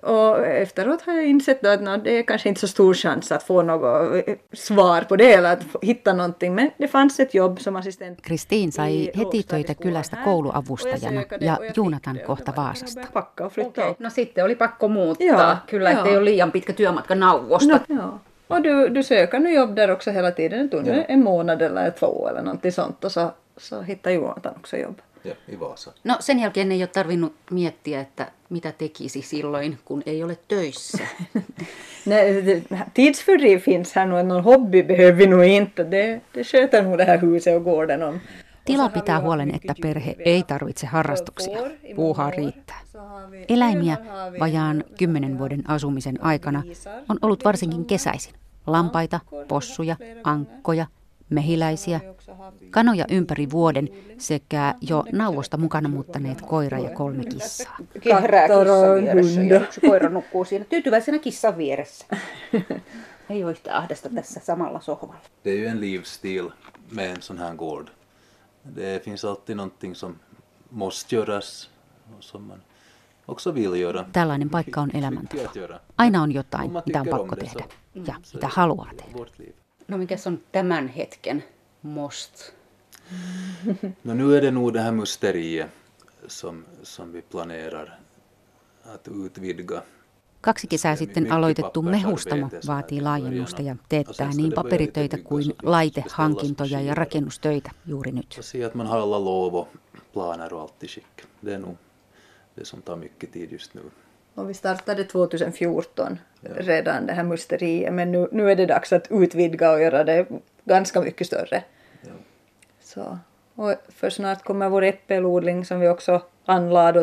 Och 0.02 0.46
efteråt 0.46 1.02
har 1.02 1.12
jag 1.14 1.26
insett 1.26 1.66
att 1.66 1.80
no, 1.82 1.96
det 1.96 2.18
är 2.18 2.22
kanske 2.22 2.48
inte 2.48 2.60
så 2.60 2.68
stor 2.68 2.94
chans 2.94 3.32
att 3.32 3.42
få 3.42 3.62
något 3.62 4.28
eh, 4.28 4.34
svar 4.52 5.02
på 5.02 5.16
det 5.16 5.32
eller 5.32 5.52
att 5.52 5.62
hitta 5.82 6.12
någonting. 6.12 6.54
Men 6.54 6.70
det 6.78 6.88
fanns 6.88 7.20
ett 7.20 7.34
jobb 7.34 7.60
som 7.60 7.76
assistent. 7.76 8.22
Kristiin 8.22 8.72
sai 8.72 8.94
i 8.94 9.10
heti 9.14 9.42
töitä 9.42 9.74
kylästä 9.82 10.16
kouluavustajana 10.24 11.22
ja 11.40 11.58
det. 11.60 12.24
kohta 12.26 12.50
Och 12.50 12.56
då 12.56 12.62
var- 12.62 12.64
Vaasasta. 12.66 13.00
Packa 13.12 13.46
och 13.46 13.52
flytta. 13.52 13.94
No 13.98 14.10
sitten 14.10 14.44
oli 14.44 14.54
pakko 14.54 14.88
muuttaa, 14.88 15.26
Joo, 15.26 15.56
kyllä, 15.66 15.90
joo. 15.92 16.00
ettei 16.00 16.16
ole 16.16 16.24
liian 16.24 16.50
pitkä 16.52 16.72
työmatka 16.72 17.14
nauvosta. 17.14 17.80
No, 17.88 17.96
ja. 18.00 18.18
Och 18.48 18.62
du, 18.62 18.88
du 18.88 19.02
söker 19.02 19.38
nu 19.38 19.54
jobb 19.54 19.74
där 19.76 19.90
också 19.90 20.10
hela 20.10 20.30
tiden. 20.30 20.68
Du 20.70 20.76
Ja. 20.76 21.04
en 21.08 21.24
månad 21.24 21.62
eller 21.62 21.90
två 21.90 22.28
eller 22.28 22.42
någonting 22.42 22.72
sånt 22.72 23.04
och 23.04 23.12
så, 23.12 23.30
så 23.56 23.82
hittar 23.82 24.10
Jonathan 24.10 24.54
också 24.56 24.76
jobb. 24.76 25.00
Ja, 25.24 25.34
i 25.52 25.60
Vasa. 25.60 25.92
No 26.04 26.16
sen 26.20 26.38
jälkeen 26.38 26.72
ei 26.72 26.82
ole 26.82 26.86
tarvinnut 26.86 27.34
miettiä, 27.50 28.00
että 28.00 28.32
mitä 28.50 28.72
tekisi 28.72 29.22
silloin, 29.22 29.78
kun 29.84 30.02
ei 30.06 30.22
ole 30.22 30.38
töissä. 30.48 31.06
Nej, 32.06 32.62
tidsfördriv 32.94 33.60
finns 33.60 33.94
här 33.94 34.06
nog, 34.06 34.26
någon 34.26 34.44
hobby 34.44 34.82
behöver 34.82 35.18
vi 35.18 35.26
nog 35.26 35.44
inte. 35.44 35.90
Det, 35.90 36.20
det 36.34 36.44
sköter 36.44 36.82
nog 36.82 36.98
det 36.98 37.04
här 37.04 37.18
huset 37.18 37.56
och 37.56 37.64
gården 37.64 38.02
om. 38.02 38.20
Tila 38.64 38.88
pitää 38.88 39.20
huolen, 39.20 39.54
että 39.54 39.74
perhe 39.82 40.16
ei 40.18 40.42
tarvitse 40.42 40.86
harrastuksia. 40.86 41.58
Puuhaa 41.96 42.30
riittää. 42.30 42.80
Eläimiä 43.48 43.96
vajaan 44.40 44.84
kymmenen 44.98 45.38
vuoden 45.38 45.70
asumisen 45.70 46.24
aikana 46.24 46.62
on 47.08 47.18
ollut 47.22 47.44
varsinkin 47.44 47.84
kesäisin. 47.84 48.34
Lampaita, 48.66 49.20
possuja, 49.48 49.96
ankkoja, 50.24 50.86
mehiläisiä, 51.30 52.00
kanoja 52.70 53.04
ympäri 53.10 53.50
vuoden 53.50 53.88
sekä 54.18 54.74
jo 54.80 55.04
nauvosta 55.12 55.56
mukana 55.56 55.88
muuttaneet 55.88 56.40
koira 56.42 56.78
ja 56.78 56.90
kolme 56.90 57.24
kissaa. 57.24 57.76
Kehrää 58.00 58.48
kissan 58.48 59.02
vieressä 59.02 59.40
ja 59.42 59.60
yksi 59.60 59.80
koira 59.80 60.08
nukkuu 60.08 60.44
siinä 60.44 60.64
tyytyväisenä 60.64 61.18
kissan 61.18 61.56
vieressä. 61.58 62.06
Ei 63.30 63.44
ole 63.44 63.50
yhtä 63.52 63.76
ahdasta 63.78 64.08
tässä 64.08 64.40
samalla 64.40 64.80
sohvalla. 64.80 65.20
Det 65.44 65.50
är 65.50 65.56
ju 65.58 65.66
en 65.66 65.80
livsstil 65.80 66.48
med 66.90 67.10
en 67.10 67.22
sån 67.22 67.38
här 67.38 67.54
gård. 67.56 67.88
Det 68.76 69.04
finns 69.04 69.24
alltid 69.24 69.56
någonting 69.56 69.94
som 69.94 70.16
måste 70.70 71.14
göras 71.16 71.70
och 72.18 72.24
som 72.24 72.42
man 72.48 72.62
också 73.28 73.52
vill 73.54 73.74
göra. 73.80 74.04
Tällainen 74.12 74.50
paikka 74.50 74.80
on 74.80 74.90
elämäntapa. 74.94 75.80
Aina 75.96 76.22
on 76.22 76.32
jotain, 76.32 76.70
mitä 76.86 77.00
on 77.00 77.08
pakko 77.08 77.36
tehdä 77.36 77.52
så- 77.60 78.02
ja 78.06 78.14
mitä 78.34 78.48
haluaa 78.48 78.90
tehdä. 78.96 79.18
No 79.90 79.98
mikäs 79.98 80.26
on 80.26 80.40
tämän 80.52 80.88
hetken 80.88 81.44
most? 81.82 82.52
No, 84.04 84.14
nu 84.14 84.36
är 84.36 84.40
det 84.40 84.50
nog 84.50 84.72
det 84.72 84.80
här 84.80 84.92
musteriet 84.92 85.70
som, 86.26 86.64
som 86.82 87.12
vi 87.12 87.22
planerar 87.22 87.98
att 88.84 89.08
utvidga. 89.08 89.82
Kaksi 90.40 90.66
kesää 90.66 90.96
sitten 90.96 91.32
aloitettu 91.32 91.82
mehustamo 91.82 92.48
vaatii 92.66 93.00
laajennusta 93.00 93.62
ja 93.62 93.76
teettää 93.88 94.30
niin 94.36 94.52
paperitöitä 94.52 95.18
kuin 95.18 95.54
laitehankintoja 95.62 96.80
ja 96.80 96.94
rakennustöitä 96.94 97.70
juuri 97.86 98.12
nyt. 98.12 98.40
Det 101.42 101.54
är 101.54 101.58
nog 101.58 101.76
det 102.54 102.64
som 102.64 102.82
tar 102.82 102.96
mycket 102.96 103.32
tid 103.32 103.52
just 103.52 103.74
nu. 103.74 103.80
Och 104.40 104.50
vi 104.50 104.54
startade 104.54 105.04
2014 105.04 106.18
redan 106.42 107.06
det 107.06 107.12
här 107.12 107.24
musteriet 107.24 107.92
men 107.92 108.12
nu, 108.12 108.28
nu 108.32 108.50
är 108.50 108.56
det 108.56 108.66
dags 108.66 108.92
att 108.92 109.06
utvidga 109.10 109.72
och 109.72 109.80
göra 109.80 110.04
det 110.04 110.26
ganska 110.64 111.00
mycket 111.00 111.26
större. 111.26 111.64
Ja. 112.00 112.12
Så, 112.80 113.18
och 113.54 113.74
för 113.88 114.10
snart 114.10 114.44
kommer 114.44 114.68
vår 114.68 114.84
äppelodling 114.84 115.64
som 115.64 115.80
vi 115.80 115.88
också 115.88 116.22
anlade 116.44 117.00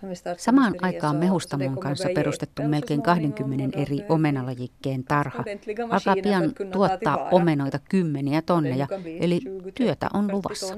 vi 0.00 0.16
startade 0.16 0.40
Samaan 0.40 0.74
aikaan 0.80 1.16
mehustamon 1.16 1.80
kanssa 1.80 2.08
perustettu 2.14 2.68
melkein 2.68 3.02
småningom 3.02 3.32
20 3.32 3.66
och 3.66 3.82
eri 3.82 4.04
omenalajikkeen 4.08 5.04
tarha 5.04 5.44
alkaa 5.90 6.14
pian 6.14 6.44
att 6.44 6.56
kunna 6.56 6.72
ta 6.72 6.78
tuottaa 6.78 7.28
omenoita 7.30 7.78
kymmeniä 7.90 8.42
tonneja, 8.42 8.86
eli 9.20 9.40
20, 9.40 9.72
työtä 9.72 10.08
on 10.14 10.26
40 10.26 10.32
luvassa. 10.32 10.76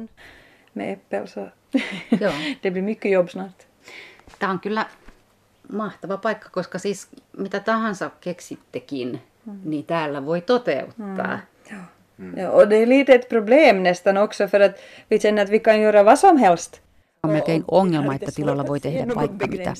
Med 0.74 0.92
äppel 0.92 1.26
så 1.26 1.48
Joo. 2.20 2.32
det 2.62 2.70
blir 2.70 2.82
mycket 2.82 3.12
jobb 3.12 3.28
snart. 3.28 3.66
Tämä 4.38 4.52
on 4.52 4.60
kyllä 4.60 4.86
mahtava 5.72 6.16
paikka, 6.16 6.48
koska 6.50 6.78
siis 6.78 7.08
mitä 7.36 7.60
tahansa 7.60 8.10
keksittekin, 8.20 9.22
niin 9.64 9.84
täällä 9.84 10.26
voi 10.26 10.40
toteuttaa. 10.40 11.38
Ja, 12.36 12.50
och 12.50 12.68
det 12.68 12.76
är 12.76 12.86
lite 12.86 13.14
ett 13.14 13.28
problem 13.28 13.82
nästan 13.82 14.16
också 14.16 14.48
för 14.48 14.60
att 14.60 14.72
vi 15.10 15.18
känner 15.18 15.42
att 15.42 15.50
vi 15.50 15.58
kan 15.58 15.80
göra 15.80 16.02
vad 16.02 16.18
som 16.18 16.36
helst. 16.36 16.80
On 17.22 17.32
melkein 17.32 17.62
Och- 17.62 17.68
och 17.68 17.78
ongelma, 17.78 18.14
että 18.14 18.32
tilalla 18.32 18.66
voi 18.66 18.80
tehdä 18.80 19.14
vaikka 19.14 19.46
mitä, 19.46 19.74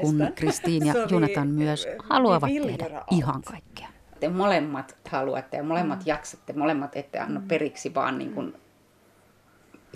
kun. 0.00 0.28
Kristiin 0.34 0.86
ja 0.86 0.94
Jonathan 1.10 1.48
myös 1.48 1.88
haluavat 1.98 2.50
tehdä 2.66 3.02
ihan 3.10 3.42
kaikkea. 3.42 3.88
Te 4.20 4.28
molemmat 4.28 4.96
haluatte 5.08 5.56
ja 5.56 5.62
molemmat 5.62 6.06
jaksatte, 6.06 6.52
molemmat 6.52 6.96
ette 6.96 7.18
anna 7.18 7.42
periksi, 7.48 7.94
vaan 7.94 8.18
niin 8.18 8.32
kuin 8.32 8.54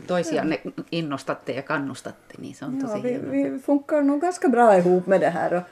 toisianne 0.07 0.61
innostatte 0.93 1.53
ja 1.53 1.63
kannustatte, 1.63 2.35
niin 2.39 2.55
se 2.55 2.65
on 2.65 2.81
Ja, 2.81 2.87
tosi 2.87 3.03
vi, 3.03 3.09
hienoa. 3.09 3.31
vi 3.31 3.59
funkar 3.59 4.03
nog 4.03 4.21
ganska 4.21 4.49
bra 4.49 4.75
ihop 4.75 5.07
med 5.07 5.21
det 5.21 5.31
här. 5.31 5.63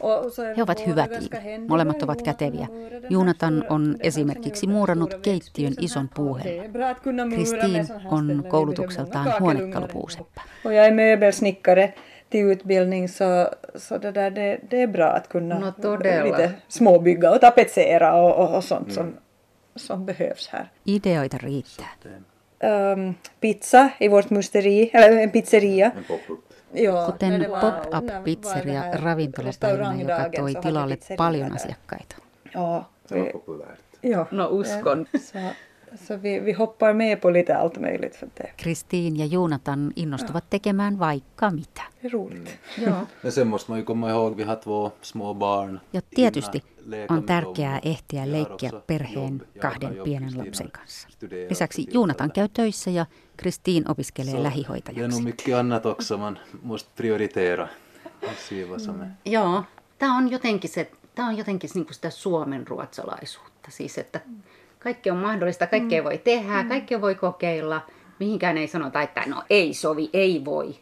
Och, 0.00 0.24
och 0.24 0.32
så 0.32 0.42
är 0.42 0.54
He 0.54 0.62
ovat 0.62 0.86
hyvä 0.86 1.06
tiimi. 1.06 1.68
Molemmat 1.68 2.02
ovat 2.02 2.22
käteviä. 2.24 2.66
Jonathan 3.10 3.64
on 3.68 3.96
esimerkiksi 4.00 4.66
muurannut 4.66 5.14
keittiön 5.22 5.74
ison 5.80 6.08
med 6.14 7.30
Kristiin 7.32 7.86
on. 8.04 8.42
Vi 8.44 8.48
koulutukseltaan 8.48 9.40
huonekalupuuseppä. 9.40 10.40
Och 10.64 10.74
jag 10.74 10.86
är 10.86 10.92
möbelsnickare 10.92 11.92
till 12.30 12.44
utbildning 12.44 13.08
så, 13.08 13.48
så 13.74 13.98
det, 13.98 14.12
där, 14.12 14.30
det, 14.30 14.60
det 14.70 14.82
är 14.82 14.86
bra 14.86 15.06
att 15.06 15.28
kunna 15.28 15.58
No 15.58 15.96
lite 16.24 16.52
småbygga 16.68 17.30
och 17.30 17.40
tapetsera 17.40 18.14
och, 18.14 18.36
och, 18.44 18.56
och 18.56 18.64
sånt 18.64 18.92
som, 18.92 19.16
som 19.76 20.06
behövs 20.06 20.48
här. 20.48 20.70
Ideoita 20.84 21.38
riittää. 21.38 21.86
Um, 22.62 23.14
pizza 23.40 23.90
i 24.00 24.08
vårt 24.08 24.30
musteri, 24.30 24.90
eller 24.94 25.16
en 25.22 25.30
pizzeria. 25.30 25.90
En 25.96 26.04
pop-up. 26.04 26.44
Ja, 26.72 27.06
Kuten 27.06 27.40
det 27.40 27.48
pop-up 27.48 28.24
pizzeria 28.24 28.82
det 28.82 28.98
ravintolapäivänä, 28.98 30.00
joka 30.02 30.30
toi 30.36 30.54
tilalle 30.54 30.98
paljon 31.16 31.52
asiakkaita. 31.52 32.16
Ja, 32.54 32.84
Det 33.08 33.32
var 33.46 33.56
vi, 34.02 34.10
ja. 34.10 34.26
No 34.30 34.48
uskon. 34.60 35.06
Så, 35.20 35.38
så 36.06 36.16
vi, 36.16 36.38
vi 36.38 36.52
hoppar 36.52 36.92
med 36.92 37.20
på 37.20 37.30
lite 37.30 37.56
allt 37.56 37.78
möjligt 37.80 38.16
för 38.16 38.28
det 38.34 38.50
Kristiin 38.56 39.16
ja 39.16 39.24
Jonathan 39.26 39.92
innostuvat 39.96 40.50
tekemään 40.50 40.98
vaikka 40.98 41.50
mitä. 41.50 41.82
är 42.02 42.08
roligt. 42.10 42.58
Joo. 42.78 43.06
Men 43.22 43.32
sen 43.32 43.48
måste 43.48 43.70
man 43.70 43.78
ju 43.78 43.84
komma 43.84 44.10
ihåg, 44.10 44.36
vi 44.36 44.42
har 44.42 44.56
två 44.56 44.90
små 45.02 45.34
barn. 45.34 45.80
Ja 45.90 46.00
tietysti 46.14 46.62
on 47.08 47.22
tärkeää 47.24 47.80
ehtiä 47.84 48.32
leikkiä 48.32 48.70
perheen 48.86 49.42
kahden 49.60 49.96
pienen 50.04 50.38
lapsen 50.38 50.70
kanssa. 50.70 51.08
Lisäksi 51.50 51.86
tillfället. 51.86 52.32
käy 52.34 52.48
töissä 52.48 52.90
ja 52.90 53.06
Kristiin 53.36 53.90
opiskelee 53.90 54.30
Så 54.30 54.36
Det 54.36 54.40
är 54.40 54.42
nog 54.42 54.52
lähihoitajaksi. 54.52 55.22
mycket 55.22 55.54
annat 55.54 55.86
också 55.86 56.18
man 56.18 56.38
måste 56.62 56.90
prioritera 56.96 57.68
och 58.22 58.38
se 58.48 58.64
vad 58.64 58.80
som 58.80 59.00
är. 59.00 59.10
Joo, 59.24 59.64
tämä 59.98 60.16
on 60.16 60.30
jotenkin, 60.30 60.70
se, 60.70 60.90
tää 61.14 61.26
on 61.26 61.36
jotenkin 61.36 61.70
niinku 61.74 61.92
sitä 61.92 62.10
suomen 62.10 62.66
ruotsalaisuutta. 62.66 63.70
Siis, 63.70 63.98
että 63.98 64.20
kaikki 64.78 65.10
on 65.10 65.16
mahdollista, 65.16 65.66
kaikkea 65.66 66.04
voi 66.04 66.18
tehdä, 66.18 66.64
kaikkea 66.68 67.00
voi 67.00 67.14
kokeilla. 67.14 67.86
Mihinkään 68.18 68.58
ei 68.58 68.68
sanota, 68.68 69.02
että 69.02 69.22
no 69.26 69.42
ei 69.50 69.74
sovi, 69.74 70.10
ei 70.12 70.44
voi. 70.44 70.76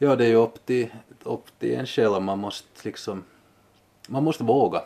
Ja, 0.00 0.18
det 0.18 0.24
är 0.24 0.30
ju 0.30 0.42
upp 0.42 0.66
till, 0.66 0.88
upp 1.24 1.46
till 1.58 1.78
en 1.78 1.86
själv. 1.86 2.22
Man 2.22 2.38
måste 2.38 2.80
liksom, 2.84 3.24
man 4.10 4.24
måste 4.24 4.44
våga. 4.44 4.82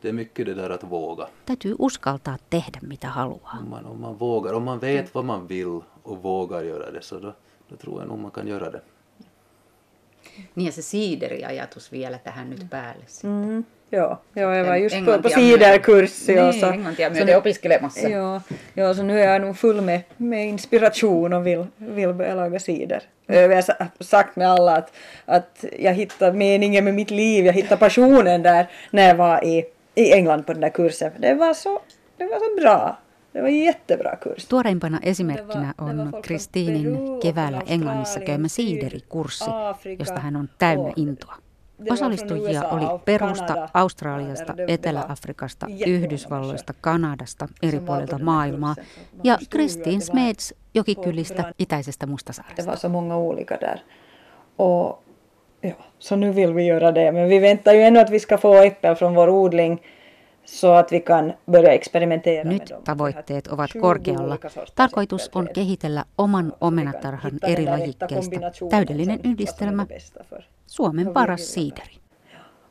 Det 0.00 0.08
är 0.08 0.12
mycket 0.12 0.46
det 0.46 0.54
där 0.54 0.70
att 0.70 0.84
våga. 0.84 1.28
Täytyy 1.44 1.74
uskaltaa 1.78 2.36
tehdä 2.50 2.78
mitä 2.82 3.08
haluaa. 3.08 3.58
Om 3.60 3.70
man, 3.70 3.86
om 3.86 4.00
man 4.00 4.18
vågar, 4.18 4.52
om 4.54 4.62
man 4.64 4.78
vet 4.78 5.14
vad 5.14 5.24
man 5.24 5.46
vill 5.46 5.80
och 6.02 6.22
vågar 6.22 6.62
göra 6.62 6.90
det 6.90 7.02
så 7.02 7.18
då, 7.18 7.34
då 7.68 7.76
tror 7.76 8.00
jag 8.00 8.08
nog 8.08 8.18
man 8.18 8.30
kan 8.30 8.46
göra 8.48 8.70
det. 8.70 8.80
Niin 10.54 10.66
ja 10.66 10.72
se 10.72 10.82
siideriajatus 10.82 11.92
vielä 11.92 12.18
tähän 12.18 12.50
nyt 12.50 12.70
päälle. 12.70 13.04
Mm. 13.24 13.64
Ja, 13.90 14.20
ja, 14.34 14.56
jag 14.56 14.64
var 14.64 14.76
just 14.76 15.04
på, 15.04 15.22
på 15.22 15.28
siderkurs. 15.28 16.28
Niin, 16.28 16.60
så, 16.60 16.66
englantia 16.66 17.08
så 17.08 17.12
myöden 17.14 17.26
nu- 17.26 17.36
opiskelemassa. 17.36 18.08
Ja, 18.08 18.40
ja, 18.74 18.94
så 18.94 19.02
nu 19.02 19.20
är 19.20 19.32
jag 19.32 19.40
nog 19.40 19.56
full 19.56 19.80
med, 19.80 20.02
med 20.16 20.48
inspiration 20.48 21.32
och 21.32 21.46
vill, 21.46 21.66
vill 21.76 22.12
börja 22.12 22.34
laga 22.34 22.58
Jag 23.28 23.54
har 23.54 23.62
sa- 23.62 23.86
sagt 24.00 24.36
med 24.36 24.50
alla 24.50 24.76
att, 24.76 24.92
att 25.26 25.64
jag 25.78 25.94
hittade 25.94 26.32
meningen 26.38 26.84
med 26.84 26.94
mitt 26.94 27.10
liv, 27.10 27.46
jag 27.46 27.52
hittade 27.52 27.76
passionen 27.76 28.42
där 28.42 28.66
när 28.90 29.08
jag 29.08 29.14
var 29.14 29.44
i, 29.44 29.64
i 29.94 30.12
England 30.12 30.42
på 30.46 30.52
den 30.52 30.60
där 30.60 30.70
kursen. 30.70 31.12
Det 31.18 31.34
var 31.34 31.54
så, 31.54 31.80
det 32.16 32.24
var 32.24 32.38
så 32.38 32.60
bra. 32.60 32.96
Det 33.32 33.42
var 33.42 33.48
jättebra 33.48 34.16
kurs. 34.16 34.44
Tuoreimpana 34.44 34.98
esimerkkinä 35.02 35.74
on 35.78 36.12
Kristiinin 36.22 37.20
keväällä 37.22 37.62
Englannissa 37.66 38.20
käymä 38.20 38.48
siiderikurssi, 38.48 39.50
josta 39.98 40.20
hän 40.20 40.36
on 40.36 40.48
täynnä 40.58 40.92
intoa. 40.96 41.34
Osallistujia 41.90 42.62
oli 42.68 42.84
Perusta, 43.04 43.68
Australiasta, 43.74 44.54
Etelä-Afrikasta, 44.68 45.66
Yhdysvalloista, 45.86 46.74
Kanadasta, 46.80 47.48
eri 47.62 47.80
puolilta 47.80 48.18
maailmaa 48.18 48.74
ja 49.24 49.38
Kristiin 49.50 50.00
Smeds 50.00 50.54
jokikylistä 50.78 51.52
itäisestä 51.58 52.06
Det 52.06 52.10
Mustasaaresta. 52.10 52.66
var 52.70 52.76
så 52.76 52.88
många 52.88 53.16
olika 53.16 53.56
där. 53.60 53.78
Och 54.56 55.02
ja, 55.60 55.74
så 55.98 56.16
nu 56.16 56.32
vill 56.32 56.52
vi 56.54 56.62
göra 56.64 56.92
det. 56.92 57.12
Men 57.12 57.28
vi 57.28 57.38
väntar 57.38 57.72
ju 57.74 57.82
ännu 57.82 58.00
att 58.00 58.10
vi 58.10 58.20
ska 58.20 58.38
få 58.38 58.54
äppel 58.54 58.94
från 58.94 59.14
vår 59.14 59.28
odling 59.28 59.82
så 60.44 60.72
att 60.72 60.92
vi 60.92 61.00
kan 61.00 61.32
börja 61.46 61.72
experimentera 61.74 62.44
med 62.44 62.52
Nyt 62.52 62.66
dem. 62.68 62.82
tavoitteet 62.84 63.46
ovat 63.48 63.70
20 63.70 63.80
korkealla. 63.80 64.38
Tarkoitus 64.74 65.30
on 65.34 65.48
kehitellä 65.54 66.04
oman 66.18 66.52
omenatarhan 66.60 67.38
eri 67.42 67.64
lajikkeista 67.64 68.40
täydellinen 68.70 69.20
yhdistelmä, 69.24 69.86
det. 69.88 70.42
Suomen 70.66 71.12
paras 71.12 71.40
siideri. 71.54 71.98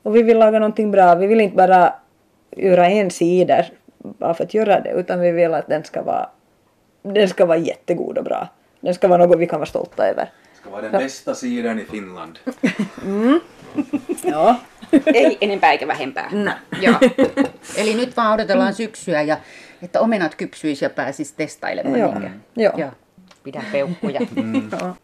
Och 0.03 0.15
vi 0.15 0.23
vill 0.23 0.39
laga 0.39 0.59
någonting 0.59 0.91
bra. 0.91 1.15
Vi 1.15 1.27
vill 1.27 1.41
inte 1.41 1.55
bara 1.55 1.93
göra 2.57 2.87
en 2.89 3.11
cider 3.11 3.65
bara 4.19 4.33
för 4.33 4.43
att 4.43 4.53
göra 4.53 4.79
det, 4.79 4.91
utan 4.91 5.19
vi 5.19 5.31
vill 5.31 5.53
att 5.53 5.67
den 5.67 5.83
ska 5.83 6.01
vara, 6.03 6.29
den 7.01 7.29
ska 7.29 7.45
vara 7.45 7.57
jättegod 7.57 8.17
och 8.17 8.23
bra. 8.23 8.47
Den 8.81 8.93
ska 8.93 9.07
vara 9.07 9.25
något 9.25 9.39
vi 9.39 9.47
kan 9.47 9.59
vara 9.59 9.69
stolta 9.69 10.07
över. 10.07 10.31
Ska 10.53 10.69
vara 10.69 10.81
den 10.81 10.91
bästa 10.91 11.35
sidern 11.35 11.79
i 11.79 11.85
Finland. 11.85 12.37
Ja. 14.23 14.55
Ei 15.13 15.37
enempää 15.41 15.71
eikä 15.71 15.87
vähempää. 15.87 16.29
No. 16.31 16.51
Joo. 16.81 16.95
Eli 17.77 17.93
nyt 17.93 18.17
vaan 18.17 18.33
odotellaan 18.33 18.73
syksyä 18.73 19.21
ja 19.21 19.37
että 19.81 20.01
omenat 20.01 20.35
kypsyisi 20.35 20.85
ja 20.85 20.89
pääsisi 20.89 21.33
testailemaan. 21.37 21.99
Joo. 21.99 22.13
Joo. 22.55 22.73
Joo. 22.77 22.91
Pidä 23.43 23.63
peukkuja. 23.71 24.21
ja. 24.81 24.95